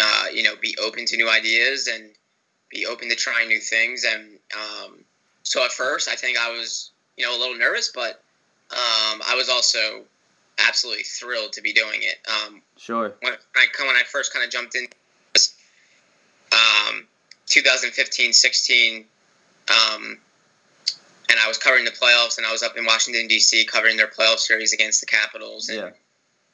[0.00, 2.10] uh, you know be open to new ideas and
[2.70, 5.04] be open to trying new things and um,
[5.42, 8.22] so at first I think I was you know a little nervous but
[8.70, 10.02] um, I was also
[10.66, 13.14] absolutely thrilled to be doing it um, Sure.
[13.20, 14.86] when I when I first kind of jumped in
[16.52, 17.06] um,
[17.46, 19.04] 2015 16
[19.68, 20.18] um,
[21.30, 23.64] and I was covering the playoffs and I was up in Washington D.C.
[23.66, 25.90] covering their playoff series against the Capitals and Yeah.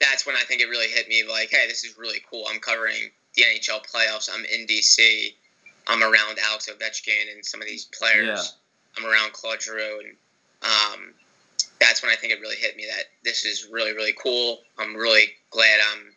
[0.00, 2.60] that's when I think it really hit me like hey this is really cool I'm
[2.60, 5.34] covering the NHL playoffs I'm in D.C.
[5.86, 8.42] I'm around Alex Ovechkin and some of these players Yeah.
[8.96, 10.16] I'm around Claude Giroux and
[10.62, 11.14] um,
[11.80, 14.60] that's when I think it really hit me that this is really really cool.
[14.78, 16.14] I'm really glad I'm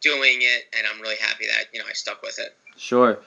[0.00, 2.56] doing it, and I'm really happy that you know I stuck with it.
[2.76, 3.18] Sure.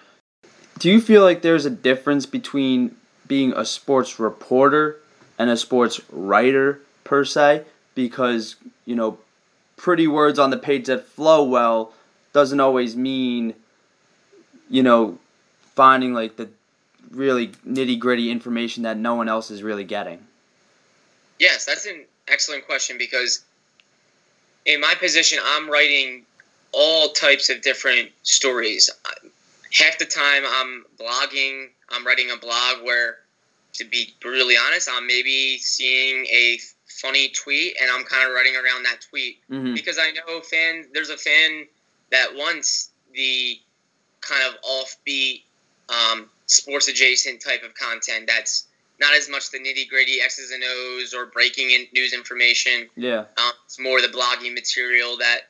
[0.79, 2.95] Do you feel like there's a difference between
[3.27, 4.97] being a sports reporter
[5.37, 7.65] and a sports writer per se?
[7.93, 9.19] Because, you know,
[9.77, 11.93] pretty words on the page that flow well
[12.33, 13.53] doesn't always mean,
[14.69, 15.19] you know,
[15.75, 16.49] finding like the
[17.11, 20.25] really nitty gritty information that no one else is really getting.
[21.39, 23.43] Yes, that's an excellent question because
[24.65, 26.23] in my position, I'm writing
[26.71, 28.89] all types of different stories.
[29.73, 31.69] Half the time, I'm blogging.
[31.89, 33.17] I'm writing a blog where,
[33.73, 38.55] to be brutally honest, I'm maybe seeing a funny tweet and I'm kind of writing
[38.55, 40.85] around that tweet hmm because I know fan.
[40.93, 41.65] There's a fan
[42.11, 43.57] that wants the
[44.21, 45.41] kind of offbeat,
[45.89, 48.25] um, sports adjacent type of content.
[48.27, 48.67] That's
[48.99, 52.87] not as much the nitty gritty X's and O's or breaking in news information.
[52.95, 53.25] Yeah.
[53.37, 55.41] Um, it's more the blogging material that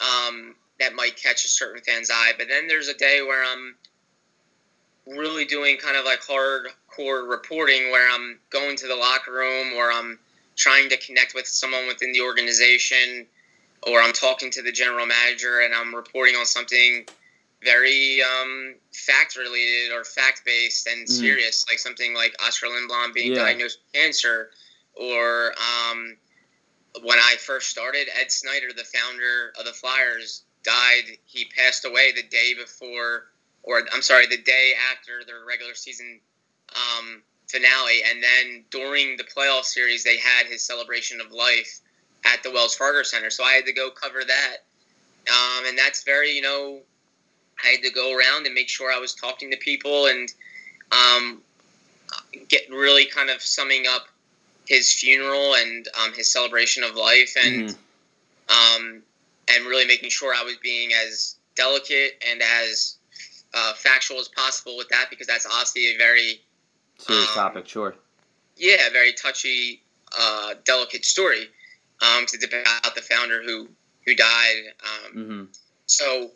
[0.00, 2.32] um, that might catch a certain fan's eye.
[2.36, 3.74] But then there's a day where I'm
[5.06, 9.90] really doing kind of like hardcore reporting, where I'm going to the locker room, or
[9.90, 10.18] I'm
[10.56, 13.26] trying to connect with someone within the organization,
[13.86, 17.06] or I'm talking to the general manager and I'm reporting on something
[17.62, 21.10] very um, fact related or fact based and Mhm.
[21.10, 23.44] serious, like something like Oscar Lindblom being Yeah.
[23.44, 24.50] diagnosed with cancer,
[24.94, 26.16] or um,
[27.02, 31.18] when I first started, Ed Snider, the founder of the Flyers, died.
[31.24, 33.30] He passed away the day before,
[33.62, 36.20] or I'm sorry, the day after their regular season
[36.74, 38.02] um, finale.
[38.04, 41.80] And then during the playoff series, they had his celebration of life
[42.24, 43.30] at the Wells Fargo Center.
[43.30, 44.56] So I had to go cover that.
[45.28, 46.80] Um, and that's very, you know,
[47.64, 50.32] I had to go around and make sure I was talking to people and
[50.92, 51.42] um,
[52.48, 54.06] get really kind of summing up
[54.66, 57.76] his funeral and um, his celebration of life and Mhm.
[58.48, 59.02] um,
[59.48, 62.96] and really making sure I was being as delicate and as
[63.54, 66.40] uh, factual as possible with that because that's obviously a very
[66.98, 67.96] Serious Um, topic, sure.
[68.56, 69.82] yeah very touchy
[70.18, 71.48] uh, delicate story
[72.02, 73.68] um, 'cause it's about the founder who
[74.06, 75.44] who died um, hmm
[75.86, 76.30] so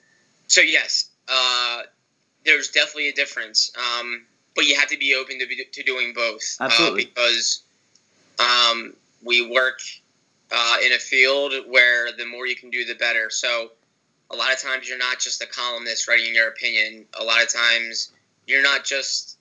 [0.47, 1.83] so yes uh,
[2.45, 6.13] there's definitely a difference um, but you have to be open to, be, to doing
[6.15, 7.05] both Absolutely.
[7.05, 7.63] uh, because
[8.39, 9.81] um, we work
[10.53, 13.71] uh, in a field where the more you can do the better so
[14.31, 17.53] a lot of times you're not just a columnist writing your opinion a lot of
[17.53, 18.11] times
[18.47, 19.39] you're not just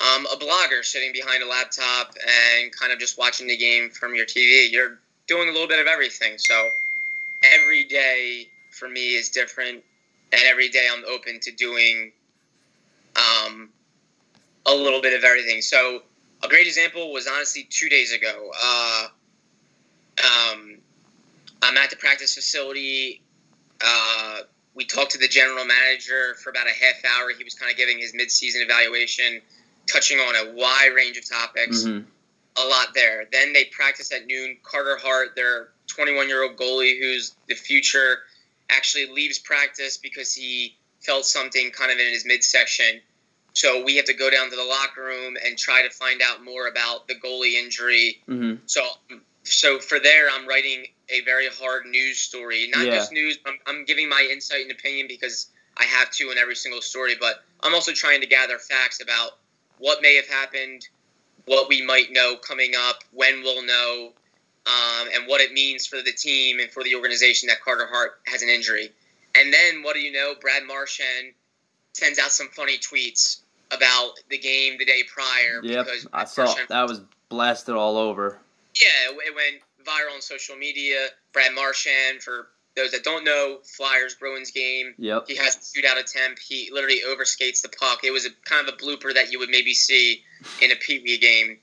[0.00, 4.14] um, a blogger sitting behind a laptop and kind of just watching the game from
[4.14, 4.70] your TV.
[4.70, 6.38] You're doing a little bit of everything.
[6.38, 6.70] So
[7.42, 9.82] every day for me is different,
[10.32, 12.12] and every day I'm open to doing
[13.16, 13.70] um,
[14.66, 15.60] a little bit of everything.
[15.62, 16.02] So
[16.42, 18.50] a great example was honestly two days ago.
[18.62, 19.06] Uh,
[20.18, 20.78] um,
[21.62, 23.22] I'm at the practice facility.
[23.84, 24.40] Uh,
[24.74, 27.30] we talked to the general manager for about a half hour.
[27.36, 29.40] He was kind of giving his midseason evaluation,
[29.90, 31.82] touching on a wide range of topics.
[31.82, 32.08] Mm-hmm.
[32.60, 33.24] A lot there.
[33.30, 34.56] Then they practice at noon.
[34.62, 38.18] Carter Hart, their 21 year old goalie, who's the future,
[38.70, 43.00] actually leaves practice because he felt something kind of in his midsection.
[43.52, 46.44] So we have to go down to the locker room and try to find out
[46.44, 48.20] more about the goalie injury.
[48.28, 48.62] Mm-hmm.
[48.66, 48.82] So,
[49.42, 52.68] so for there, I'm writing a very hard news story.
[52.72, 52.96] Not Yeah.
[52.96, 53.38] just news.
[53.46, 57.14] I'm, I'm giving my insight and opinion because I have to in every single story.
[57.18, 59.38] But I'm also trying to gather facts about
[59.78, 60.86] what may have happened,
[61.46, 64.12] what we might know coming up, when we'll know,
[64.68, 68.20] um, and what it means for the team and for the organization that Carter Hart
[68.26, 68.90] has an injury.
[69.34, 70.34] And then, what do you know?
[70.40, 71.32] Brad Marchand
[71.92, 73.38] sends out some funny tweets
[73.70, 75.60] about the game the day prior.
[75.62, 78.38] Yep, I saw Marchand- that was blasted all over.
[78.80, 81.08] yeah, it went viral on social media.
[81.32, 84.94] Brad Marchand, for those that don't know, Flyers Bruins game.
[84.98, 85.24] Yep.
[85.28, 86.40] He has a shootout attempt.
[86.46, 88.00] He literally overskates the puck.
[88.04, 90.22] It was a kind of a blooper that you would maybe see
[90.62, 91.58] in a Pee Wee game.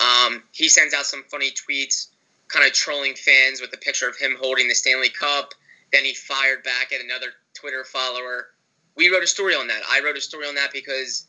[0.00, 2.08] Um, he sends out some funny tweets,
[2.48, 5.54] kind of trolling fans with a picture of him holding the Stanley Cup.
[5.92, 8.48] Then he fired back at another Twitter follower.
[8.96, 9.82] We wrote a story on that.
[9.88, 11.26] I wrote a story on that because,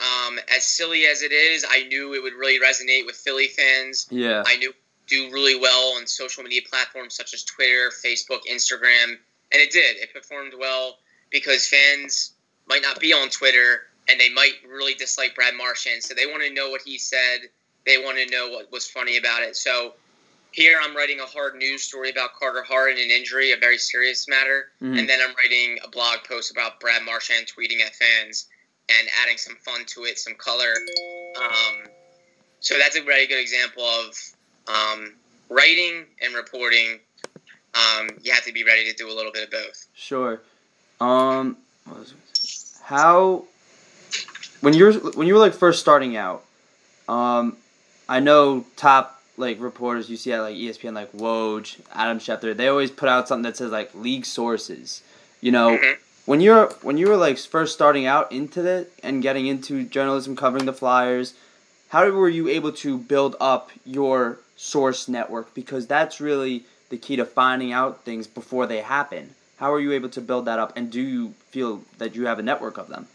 [0.00, 4.06] um, as silly as it is, I knew it would really resonate with Philly fans.
[4.10, 4.42] Yeah.
[4.46, 4.72] I knew
[5.08, 9.16] do really well on social media platforms such as Twitter, Facebook, Instagram,
[9.52, 9.96] and it did.
[9.96, 10.98] It performed well
[11.30, 12.32] because fans
[12.66, 16.42] might not be on Twitter and they might really dislike Brad Marchand, so they want
[16.42, 17.40] to know what he said.
[17.84, 19.56] They want to know what was funny about it.
[19.56, 19.94] So
[20.52, 23.78] here I'm writing a hard news story about Carter Hart and an injury, a very
[23.78, 24.98] serious matter, Mhm.
[24.98, 28.46] and then I'm writing a blog post about Brad Marchand tweeting at fans
[28.88, 30.74] and adding some fun to it, some color.
[31.36, 31.84] Um,
[32.60, 34.18] so that's a very good example of
[34.68, 35.14] um,
[35.48, 37.00] writing and reporting.
[37.74, 39.86] Um, you have to be ready to do a little bit of both.
[39.94, 40.40] Sure.
[41.00, 42.16] Um, what was it?
[42.84, 43.46] how
[44.60, 46.44] when you're when you were like first starting out,
[47.08, 47.56] um,
[48.08, 52.68] I know top like reporters you see at like ESPN like Woj, Adam Schefter, they
[52.68, 55.02] always put out something that says like league sources.
[55.40, 55.96] You know, Mhm.
[56.26, 60.36] when you're when you were like first starting out into it and getting into journalism
[60.36, 61.34] covering the Flyers,
[61.88, 65.52] how were you able to build up your source network?
[65.54, 69.34] Because that's really the key to finding out things before they happen.
[69.56, 72.38] How are you able to build that up, and do you feel that you have
[72.38, 73.06] a network of them?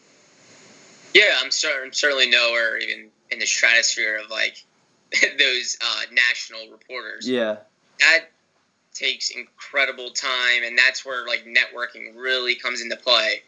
[1.13, 4.63] Yeah, I'm, cer- I'm certainly nowhere even in the stratosphere of like
[5.37, 7.27] those uh, national reporters.
[7.27, 7.57] Yeah,
[7.99, 8.29] That
[8.93, 13.43] takes incredible time, and that's where like networking really comes into play.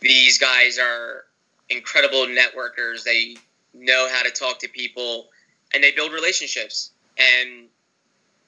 [0.00, 1.24] These guys are
[1.68, 3.04] incredible networkers.
[3.04, 3.36] They
[3.74, 5.28] know how to talk to people,
[5.74, 6.90] and they build relationships.
[7.18, 7.66] And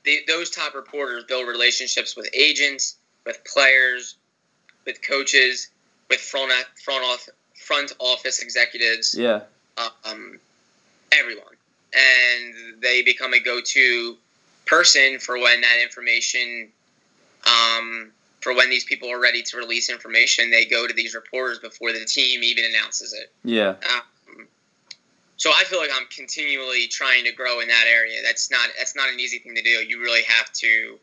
[0.04, 4.16] they, those top reporters build relationships with agents, with players,
[4.86, 5.68] with coaches,
[6.08, 9.42] with front front off, front office executives yeah,
[10.04, 10.38] um,
[11.12, 11.51] everyone,
[11.94, 14.16] and they become a go-to
[14.66, 16.68] person for when that information,
[17.46, 20.50] um, for when these people are ready to release information.
[20.50, 23.32] They go to these reporters before the team even announces it.
[23.44, 24.46] yeah, Um,
[25.36, 28.20] so I feel like I'm continually trying to grow in that area.
[28.24, 29.70] That's not that's not an easy thing to do.
[29.70, 30.98] You really have to.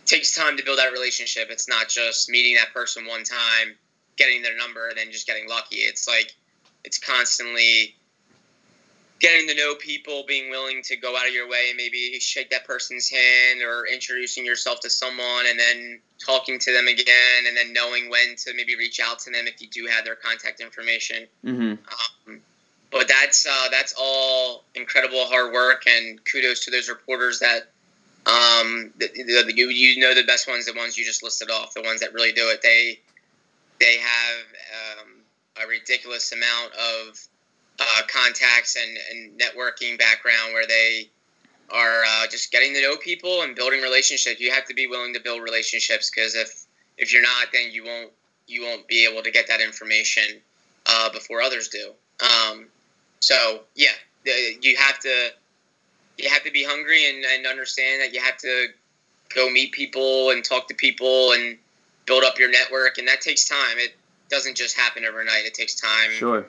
[0.00, 1.48] It takes time to build that relationship.
[1.50, 3.76] It's not just meeting that person one time,
[4.16, 5.76] getting their number, and then just getting lucky.
[5.76, 6.34] It's like
[6.84, 7.94] it's constantly
[9.24, 12.50] getting to know people, being willing to go out of your way and maybe shake
[12.50, 17.56] that person's hand or introducing yourself to someone and then talking to them again and
[17.56, 20.60] then knowing when to maybe reach out to them if you do have their contact
[20.60, 21.26] information.
[21.42, 21.72] mm-hmm.
[22.28, 22.40] Um,
[22.90, 27.62] but that's uh, that's all incredible hard work and kudos to those reporters that
[28.26, 31.74] um, the, the, you you know the best ones, the ones you just listed off,
[31.74, 32.60] the ones that really do it.
[32.62, 33.00] They
[33.80, 35.08] they have um,
[35.64, 37.18] a ridiculous amount of
[37.78, 41.10] uh, contacts and, and networking background where they
[41.70, 44.40] are uh, just getting to know people and building relationships.
[44.40, 46.66] You have to be willing to build relationships because if
[46.96, 48.10] if you're not, then you won't
[48.46, 50.40] you won't be able to get that information
[50.86, 51.92] uh, before others do.
[52.20, 52.66] Um,
[53.20, 53.88] so yeah,
[54.24, 55.30] you have to
[56.18, 58.68] you have to be hungry and, and understand that you have to
[59.34, 61.58] go meet people and talk to people and
[62.06, 63.78] build up your network, and that takes time.
[63.78, 63.96] It
[64.28, 65.44] doesn't just happen overnight.
[65.44, 66.46] It takes time sure,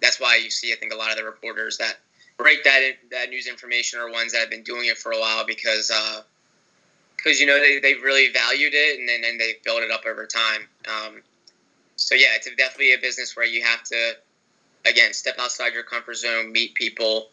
[0.00, 1.96] that's why you see, I think, a lot of the reporters that
[2.36, 2.80] break that
[3.10, 5.90] that news information are ones that have been doing it for a while because
[7.16, 9.90] because uh, you know they they've really valued it and then and they built it
[9.90, 10.62] up over time.
[10.88, 11.22] Um,
[11.96, 14.12] so yeah, it's definitely a business where you have to
[14.84, 17.28] again step outside your comfort zone, meet people,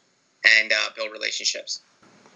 [0.59, 1.81] and uh, build relationships.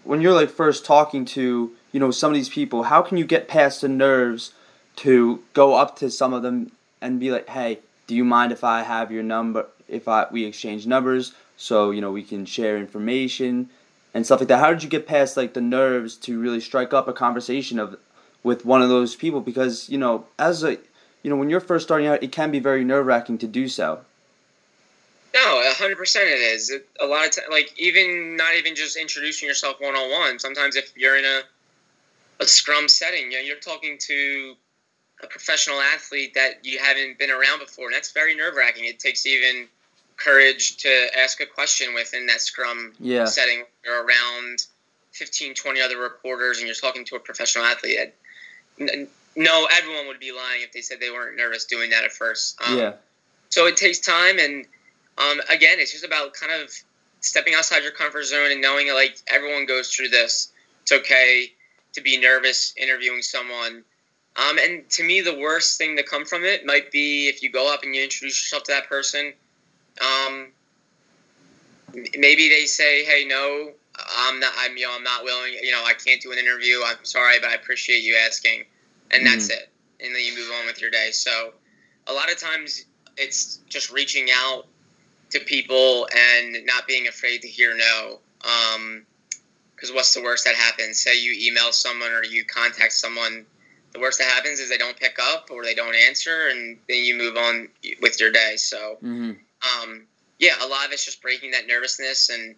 [0.04, 3.24] When you're like first talking to you know some of these people, how can you
[3.24, 4.52] get past the nerves
[4.96, 8.64] to go up to some of them and be like, hey, do you mind if
[8.64, 9.66] I have your number?
[9.88, 13.70] If I we exchange numbers, so you know we can share information
[14.14, 14.60] and stuff like that.
[14.60, 17.96] How did you get past like the nerves to really strike up a conversation of
[18.42, 19.40] with one of those people?
[19.40, 20.78] Because you know, as a
[21.22, 23.68] you know, when you're first starting out, it can be very nerve wracking to do
[23.68, 24.00] so.
[25.34, 26.72] No, hundred percent it is.
[27.00, 30.38] a lot of times, like even not even just introducing yourself one on one.
[30.38, 31.42] Sometimes if you're in a
[32.40, 34.54] a scrum setting, you know, you're talking to
[35.22, 38.84] a professional athlete that you haven't been around before, and that's very nerve wracking.
[38.84, 39.68] It takes even
[40.18, 43.24] courage to ask a question within that scrum yeah.
[43.24, 43.64] setting.
[43.84, 44.66] You're around
[45.12, 48.14] 15, 20 other reporters, and you're talking to a professional athlete.
[49.36, 52.60] No, everyone would be lying if they said they weren't nervous doing that at first.
[52.66, 52.92] Um, yeah.
[53.48, 54.66] So it takes time, and
[55.16, 56.70] um, again, it's just about kind of
[57.20, 60.52] stepping outside your comfort zone and knowing like everyone goes through this.
[60.82, 61.52] It's okay
[61.94, 63.84] to be nervous interviewing someone
[64.38, 67.50] um, and to me, the worst thing to come from it might be if you
[67.50, 69.32] go up and you introduce yourself to that person.
[70.00, 70.48] Um,
[72.16, 73.72] maybe they say, "Hey, no,
[74.16, 74.52] I'm not.
[74.58, 75.54] I'm you know, I'm not willing.
[75.62, 76.80] You know, I can't do an interview.
[76.84, 78.64] I'm sorry, but I appreciate you asking."
[79.10, 79.32] And mm-hmm.
[79.32, 79.70] that's it.
[80.00, 81.10] And then you move on with your day.
[81.12, 81.52] So,
[82.06, 82.84] a lot of times
[83.16, 84.66] it's just reaching out
[85.30, 88.18] to people and not being afraid to hear no.
[89.74, 91.00] Because um, what's the worst that happens?
[91.00, 93.46] Say you email someone or you contact someone
[93.92, 97.04] the worst that happens is they don't pick up or they don't answer, and then
[97.04, 97.68] you move on
[98.00, 98.54] with your day.
[98.56, 99.32] So, mm-hmm.
[99.62, 100.02] Um,
[100.38, 102.54] yeah, a lot of it's just breaking that nervousness, and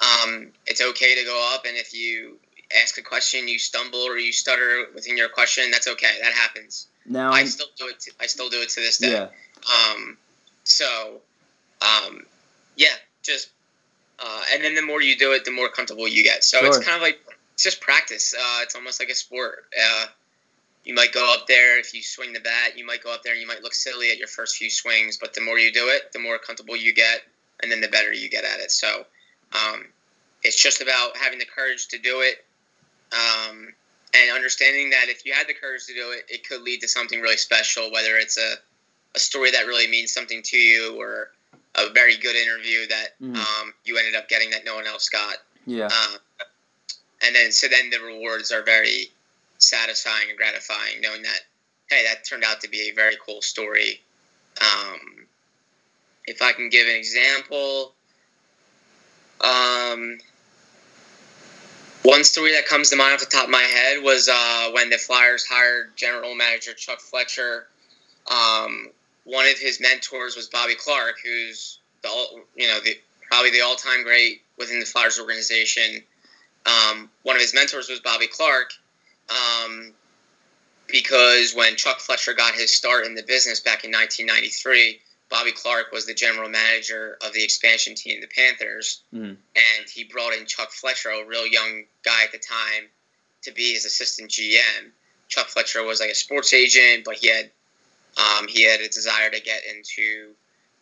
[0.00, 1.64] um, it's okay to go up.
[1.66, 2.38] And if you
[2.82, 6.18] ask a question, you stumble or you stutter within your question, that's okay.
[6.22, 6.88] That happens.
[7.06, 8.00] Now I still do it.
[8.00, 9.12] To, I still do it to this day.
[9.12, 9.28] Yeah.
[9.92, 10.16] Um,
[10.64, 11.20] so,
[11.82, 12.24] um,
[12.76, 12.88] yeah,
[13.22, 13.50] just
[14.18, 16.44] uh, and then the more you do it, the more comfortable you get.
[16.44, 16.68] So sure.
[16.68, 17.20] it's kind of like
[17.54, 18.34] it's just practice.
[18.38, 19.64] Uh, it's almost like a sport.
[19.78, 20.06] Uh,
[20.84, 22.76] you might go up there if you swing the bat.
[22.76, 25.16] You might go up there and you might look silly at your first few swings
[25.16, 27.22] but the more you do it the more comfortable you get
[27.62, 28.70] and then the better you get at it.
[28.70, 29.04] So
[29.52, 29.86] um,
[30.42, 32.44] it's just about having the courage to do it
[33.12, 33.72] um,
[34.14, 36.88] and understanding that if you had the courage to do it it could lead to
[36.88, 38.54] something really special whether it's a,
[39.14, 41.30] a story that really means something to you or
[41.76, 43.36] a very good interview that mm.
[43.36, 45.36] um, you ended up getting that no one else got.
[45.66, 45.86] Yeah.
[45.86, 46.16] Uh,
[47.24, 49.10] and then so then the rewards are very
[49.60, 51.40] satisfying and gratifying knowing that
[51.88, 54.00] hey that turned out to be a very cool story.
[54.60, 55.26] Um,
[56.26, 57.94] if i can give an example
[59.40, 60.18] um,
[62.02, 64.90] one story that comes to mind off the top of my head was uh, when
[64.90, 67.66] the flyers hired general manager chuck fletcher.
[68.30, 68.88] Um,
[69.24, 72.08] one of his mentors was bobby clarke who's the
[72.56, 72.98] you know the
[73.28, 76.02] probably the all-time great within the flyers organization.
[76.66, 78.72] Um, one of his mentors was bobby clarke
[79.30, 79.92] um,
[80.88, 85.92] because when Chuck Fletcher got his start in the business back in 1993, Bobby Clarke
[85.92, 89.28] was the general manager of the expansion team, the Panthers, mm.
[89.28, 92.88] and he brought in Chuck Fletcher, a real young guy at the time,
[93.42, 94.90] to be his assistant GM.
[95.28, 97.50] Chuck Fletcher was like a sports agent, but he had
[98.18, 100.32] um, he had a desire to get into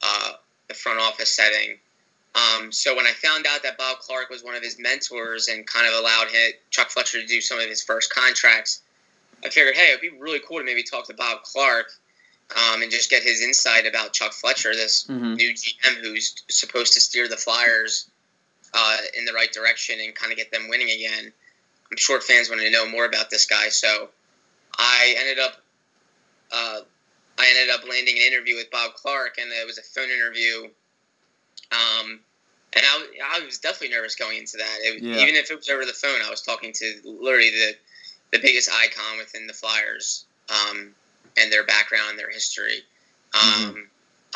[0.02, 0.32] uh,
[0.68, 1.78] the front office setting.
[2.34, 5.66] Um, so when I found out that Bob Clarke was one of his mentors and
[5.66, 8.82] kind of allowed him, Chuck Fletcher to do some of his first contracts,
[9.44, 11.90] I figured, hey, it'd be really cool to maybe talk to Bob Clarke
[12.56, 15.34] um, and just get his insight about Chuck Fletcher, this mm-hmm.
[15.34, 18.10] new GM who's supposed to steer the Flyers
[18.74, 21.32] uh, in the right direction and kind of get them winning again.
[21.90, 24.08] I'm sure fans want to know more about this guy, so
[24.76, 25.62] I ended up
[26.52, 26.80] uh,
[27.38, 30.68] I ended up landing an interview with Bob Clarke, and it was a phone interview
[31.72, 32.20] um,
[32.74, 34.78] and I, I was definitely nervous going into that.
[34.80, 35.22] It, yeah.
[35.22, 37.76] Even if it was over the phone, I was talking to literally the,
[38.32, 40.94] the biggest icon within the Flyers um,
[41.36, 42.82] and their background, their history.
[43.34, 43.80] Um, mm-hmm.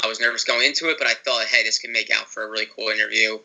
[0.05, 2.45] I was nervous going into it, but I thought, hey, this could make out for
[2.45, 3.39] a really cool interview.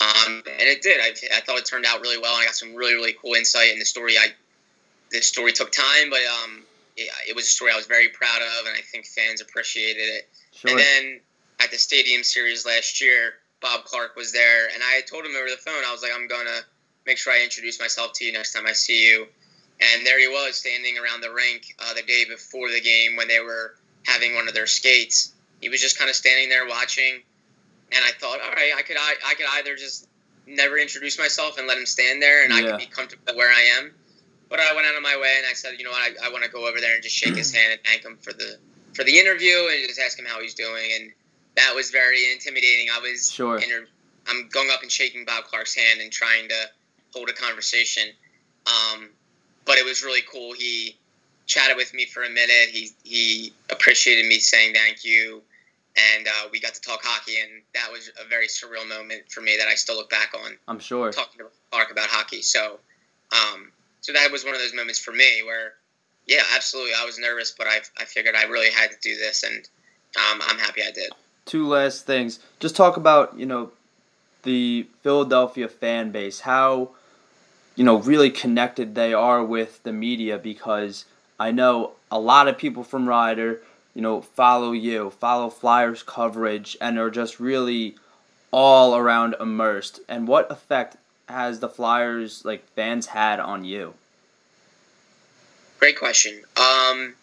[0.00, 1.00] Um, and it did.
[1.00, 2.34] I, I thought it turned out really well.
[2.34, 4.16] and I got some really, really cool insight in the story.
[4.16, 4.28] I
[5.10, 6.62] the story took time, but um,
[6.96, 10.00] it, it was a story I was very proud of, and I think fans appreciated
[10.00, 10.28] it.
[10.52, 10.70] Sure.
[10.70, 11.20] And then
[11.60, 15.48] at the Stadium Series last year, Bob Clarke was there, and I told him over
[15.48, 16.60] the phone, I was like, I'm gonna
[17.06, 19.26] make sure I introduce myself to you next time I see you.
[19.80, 23.28] And there he was, standing around the rink uh, the day before the game when
[23.28, 25.32] they were having one of their skates.
[25.60, 27.22] he was just kind of standing there watching,
[27.92, 30.08] and I thought, all right, I could I, I could either just
[30.46, 33.78] never introduce myself and let him stand there, and I could be comfortable where I
[33.78, 33.92] am.
[34.48, 36.32] But I went out of my way and I said, you know what, I, I
[36.32, 38.58] want to go over there and just shake his hand and thank him for the
[38.94, 40.90] for the interview and just ask him how he's doing.
[40.98, 41.12] And
[41.56, 42.88] that was very intimidating.
[42.90, 43.58] I was Sure.
[43.58, 43.88] inter-
[44.26, 46.70] I'm going up and shaking Bob Clarke's hand and trying to
[47.12, 48.10] hold a conversation.
[48.66, 49.10] Um,
[49.64, 50.52] but it was really cool.
[50.52, 50.96] He
[51.46, 52.68] chatted with me for a minute.
[52.70, 55.42] He he appreciated me saying thank you,
[55.96, 57.40] and uh, we got to talk hockey.
[57.40, 60.56] And that was a very surreal moment for me that I still look back on
[60.68, 61.10] I'm sure.
[61.10, 62.42] talking to Clarke about hockey.
[62.42, 62.78] So,
[63.32, 65.74] um, so that was one of those moments for me where,
[66.26, 69.42] yeah, absolutely, I was nervous, but I, I figured I really had to do this,
[69.42, 69.68] and
[70.16, 71.12] um, I'm happy I did.
[71.44, 72.40] Two last things.
[72.58, 73.72] Just talk about you know
[74.42, 76.40] the Philadelphia fan base.
[76.40, 76.90] How
[77.76, 81.04] you know really connected they are with the media because
[81.38, 83.60] I know a lot of people from Rider
[83.94, 87.96] you know follow you, follow Flyers coverage, and are just really
[88.50, 90.00] all around immersed.
[90.08, 90.96] And what effect
[91.28, 93.94] has the Flyers like fans had on you?
[95.78, 96.42] Great question.
[96.56, 97.14] Um,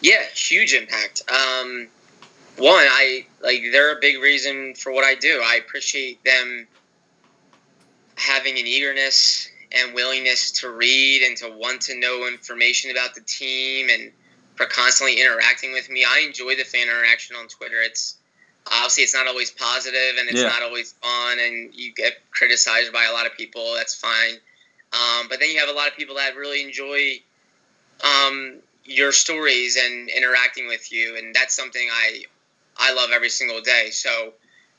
[0.00, 1.22] yeah, huge impact.
[1.30, 1.88] Um,
[2.56, 5.42] one, I like they're a big reason for what I do.
[5.44, 6.66] I appreciate them
[8.16, 13.20] having an eagerness and willingness to read and to want to know information about the
[13.22, 14.12] team and
[14.54, 16.04] for constantly interacting with me.
[16.08, 17.82] I enjoy the fan interaction on Twitter.
[17.82, 18.16] It's
[18.70, 20.48] obviously it's not always positive and it's Yeah.
[20.48, 23.74] not always fun and you get criticized by a lot of people.
[23.74, 24.38] That's fine.
[24.92, 27.20] Um, but then you have a lot of people that really enjoy
[28.02, 32.24] um, your stories and interacting with you, and that's something I
[32.76, 33.88] I love every single day.
[33.90, 34.34] So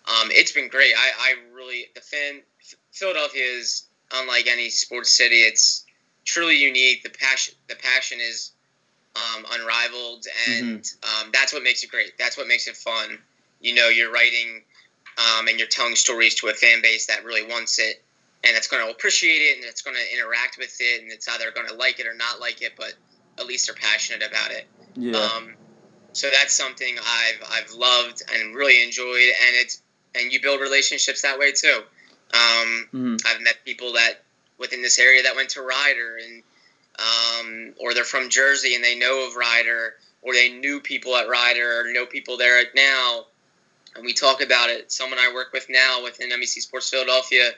[0.05, 0.93] um, it's been great.
[0.95, 2.41] I, I really the fan
[2.91, 5.37] Philadelphia is unlike any sports city.
[5.37, 5.85] It's
[6.25, 7.03] truly unique.
[7.03, 8.51] The passion the passion is
[9.15, 12.17] um, unrivaled, and um, that's what makes it great.
[12.17, 13.17] That's what makes it fun.
[13.61, 14.61] You know, you're writing
[15.17, 18.03] um, and you're telling stories to a fan base that really wants it,
[18.43, 21.27] and that's going to appreciate it, and it's going to interact with it, and it's
[21.27, 22.93] either going to like it or not like it, but
[23.39, 24.67] at least they're passionate about it.
[24.95, 25.17] Yeah.
[25.17, 25.55] Um,
[26.15, 29.81] so that's something I've I've loved and really enjoyed, and it's
[30.15, 31.83] and you build relationships that way too.
[32.33, 33.25] Um, Mhm.
[33.25, 34.23] I've met people that
[34.57, 36.41] within this area that went to Rider, and
[36.97, 41.27] um, or they're from Jersey and they know of Rider, or they knew people at
[41.27, 43.25] Rider, or know people there at now,
[43.95, 44.91] and we talk about it.
[44.93, 47.53] Someone I work with now within NBC Sports Philadelphia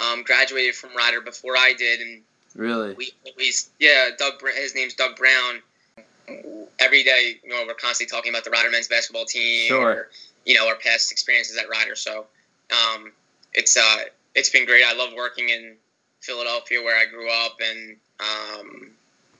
[0.00, 2.22] um, graduated from Rider before I did, and
[2.56, 2.94] Really.
[2.94, 5.62] we always yeah doug his name's doug brown
[6.78, 9.90] every day you know we're constantly talking about the rider men's basketball team Sure.
[9.90, 10.08] or
[10.44, 12.26] you know our past experiences at rider so
[12.72, 13.12] um,
[13.52, 13.96] it's uh
[14.34, 15.76] it's been great i love working in
[16.20, 18.90] philadelphia where i grew up and um,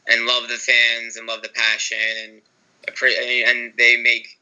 [0.08, 2.42] and love the fans and love the passion and
[3.48, 4.38] and they make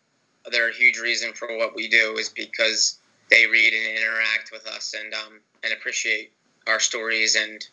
[0.51, 2.99] they're a huge reason for what we do is because
[3.31, 6.33] they read and interact with us and um, and appreciate
[6.67, 7.67] our stories and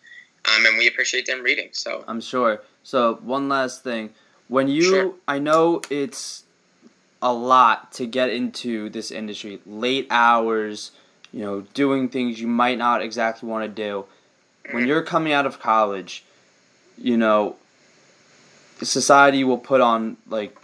[0.46, 1.70] um, and we appreciate them reading.
[1.72, 2.62] So I'm sure.
[2.84, 4.12] So one last thing,
[4.50, 5.14] when you, Sure.
[5.28, 6.44] I know it's
[7.22, 10.92] a lot to get into this industry, late hours,
[11.32, 14.06] you know, doing things you might not exactly want to do.
[14.72, 16.24] When you're coming out of college,
[16.98, 17.56] you know,
[18.82, 20.56] society will put on like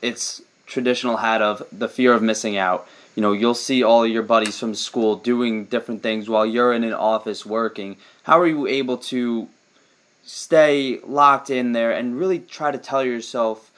[0.00, 2.88] its traditional hat of the fear of missing out.
[3.14, 6.82] You know, you'll see all your buddies from school doing different things while you're in
[6.82, 7.96] an office working.
[8.22, 9.48] How are you able to
[10.22, 13.70] stay locked in there and really try to tell yourself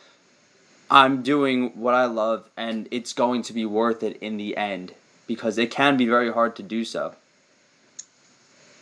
[0.91, 4.95] I'm doing what I love and it's going to be worth it in the end
[5.27, 7.15] because it can be very hard to do so.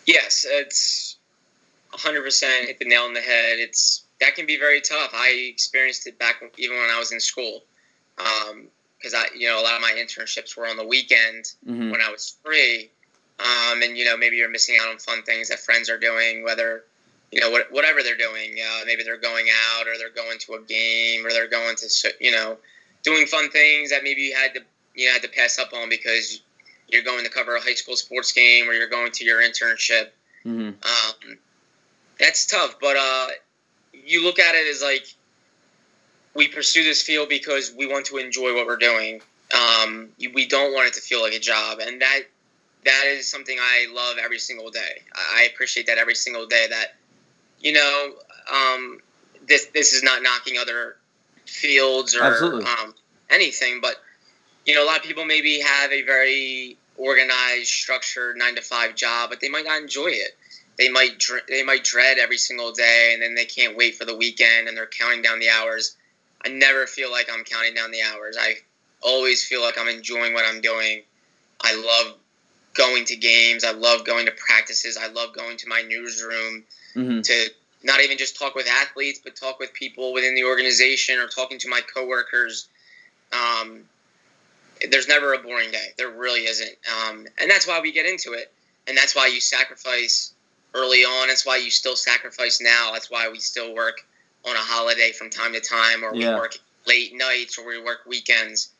[0.06, 1.16] yes, it's
[1.90, 3.58] 100 percent hit the nail on the head.
[3.58, 5.10] It's that can be very tough.
[5.14, 7.62] I experienced it back even when I was in school,
[8.16, 12.00] because I you know a lot of my internships were on the weekend hmm when
[12.00, 12.90] I was free.
[13.38, 16.44] Um, and you know maybe you're missing out on fun things that friends are doing,
[16.44, 16.84] whether
[17.32, 18.56] you know what, whatever they're doing.
[18.60, 22.14] Uh, maybe they're going out, or they're going to a game, or they're going to
[22.20, 22.58] you know
[23.02, 24.60] doing fun things that maybe you had to
[24.94, 26.40] you had to pass up on because
[26.88, 30.08] you're going to cover a high school sports game or you're going to your internship.
[30.42, 31.38] hmm Um,
[32.18, 33.28] that's tough, but uh,
[33.92, 35.06] you look at it as like
[36.34, 39.22] we pursue this field because we want to enjoy what we're doing.
[39.54, 42.20] Um, we don't want it to feel like a job, and that
[42.84, 45.02] that is something I love every single day.
[45.14, 46.66] I appreciate that every single day.
[46.68, 46.94] That
[47.62, 48.12] you know,
[48.52, 48.98] um,
[49.46, 50.96] this this is not knocking other
[51.46, 52.22] fields or
[52.66, 52.94] um,
[53.30, 53.96] anything, but
[54.66, 58.94] you know, a lot of people maybe have a very organized, structured nine to five
[58.94, 60.36] job, but they might not enjoy it.
[60.78, 64.04] They might dr- they might dread every single day, and then they can't wait for
[64.04, 65.96] the weekend, and they're counting down the hours.
[66.44, 68.36] I never feel like I'm counting down the hours.
[68.40, 68.56] I
[69.00, 71.02] always feel like I'm enjoying what I'm doing.
[71.60, 72.16] I love
[72.74, 73.64] going to games.
[73.64, 74.96] I love going to practices.
[74.96, 77.48] I love going to my newsroom hmm to
[77.84, 81.58] not even just talk with athletes, but talk with people within the organization or talking
[81.58, 82.68] to my coworkers.
[83.32, 83.84] Um,
[84.90, 85.88] there's never a boring day.
[85.98, 86.76] There really isn't.
[86.88, 88.52] Um, and that's why we get into it.
[88.86, 90.32] And that's why you sacrifice
[90.74, 91.28] early on.
[91.28, 92.90] That's why you still sacrifice now.
[92.92, 94.06] That's why we still work
[94.44, 98.00] on a holiday from time to time, or we work late nights, or we work
[98.06, 98.70] weekends.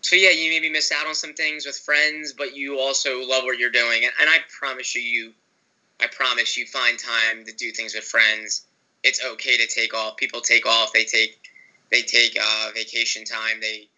[0.00, 3.44] So yeah, you maybe miss out on some things with friends, but you also love
[3.44, 4.04] what you're doing.
[4.04, 5.32] And, and I promise you, you,
[6.00, 8.66] I promise you, find time to do things with friends.
[9.02, 10.16] It's okay to take off.
[10.16, 10.92] People take off.
[10.92, 11.38] They take,
[11.90, 13.60] they take uh, vacation time.
[13.60, 13.88] They,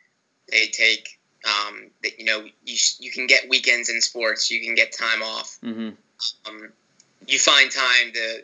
[0.50, 4.50] they take, um, they, you know, you you can get weekends in sports.
[4.50, 5.90] You can get time off hmm
[6.46, 6.72] um,
[7.26, 8.42] you find time to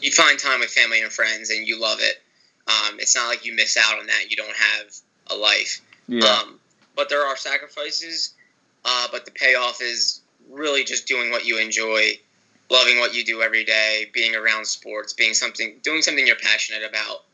[0.00, 2.22] you find time with family and friends and you love it
[2.68, 4.94] um, it's not like you miss out on that you don't have
[5.28, 6.26] a life Yeah.
[6.26, 6.58] um,
[6.96, 8.34] but there are sacrifices
[8.84, 12.12] uh, but the payoff is really just doing what you enjoy
[12.70, 16.88] loving what you do every day being around sports being something doing something you're passionate
[16.88, 17.24] about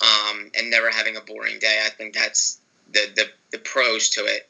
[0.00, 2.60] um, and never having a boring day i think that's
[2.92, 4.48] the, the, the pros to it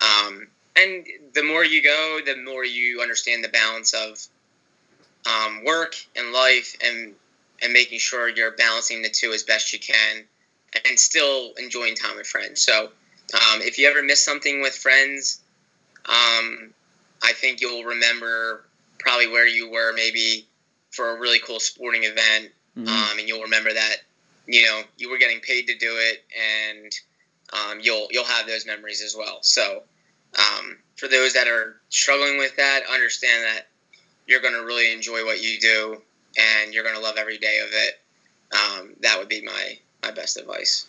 [0.00, 4.18] um, and the more you go, the more you understand the balance of
[5.26, 7.14] um, work and life, and
[7.62, 10.24] and making sure you're balancing the two as best you can,
[10.84, 12.62] and still enjoying time with friends.
[12.62, 12.90] So,
[13.34, 15.40] um, if you ever miss something with friends,
[16.06, 16.74] um,
[17.22, 18.64] I think you'll remember
[18.98, 20.48] probably where you were, maybe
[20.90, 22.88] for a really cool sporting event, Mhm.
[22.88, 23.96] um, and you'll remember that
[24.46, 26.92] you know you were getting paid to do it, and
[27.52, 29.42] um, you'll you'll have those memories as well.
[29.42, 29.82] So,
[30.34, 33.68] um, for those that are struggling with that, understand that
[34.26, 36.02] you're going to really enjoy what you do,
[36.36, 38.00] and you're going to love every day of it.
[38.52, 40.86] Um, that would be my my best advice.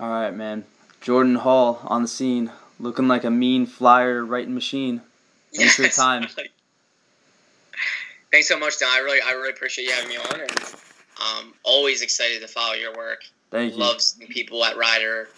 [0.00, 0.64] All right, man.
[1.00, 5.02] Jordan Hall on the scene, looking like a mean flyer writing machine.
[5.54, 6.28] Thanks for your time.
[8.30, 8.88] Thanks so much, Don.
[8.90, 10.74] I really I really appreciate you having me on, and
[11.20, 13.22] um, always excited to follow your work.
[13.50, 13.78] Thank you.
[13.78, 15.28] love seeing people at Rider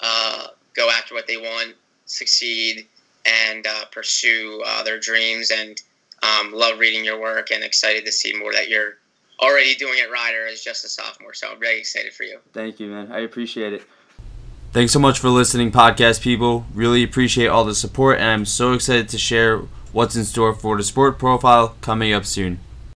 [0.00, 1.74] uh, go after what they want,
[2.06, 2.86] succeed,
[3.24, 5.50] and uh, pursue uh, their dreams.
[5.50, 5.80] And
[6.22, 8.98] um, love reading your work and excited to see more that you're
[9.40, 11.34] already doing at Rider as just a sophomore.
[11.34, 12.38] So I'm very excited for you.
[12.52, 13.10] Thank you, man.
[13.10, 13.82] I appreciate it.
[14.72, 16.64] Thanks so much for listening, podcast people.
[16.74, 19.62] Really appreciate all the support, and I'm so excited to share
[19.92, 22.58] what's in store for the sport profile coming up soon.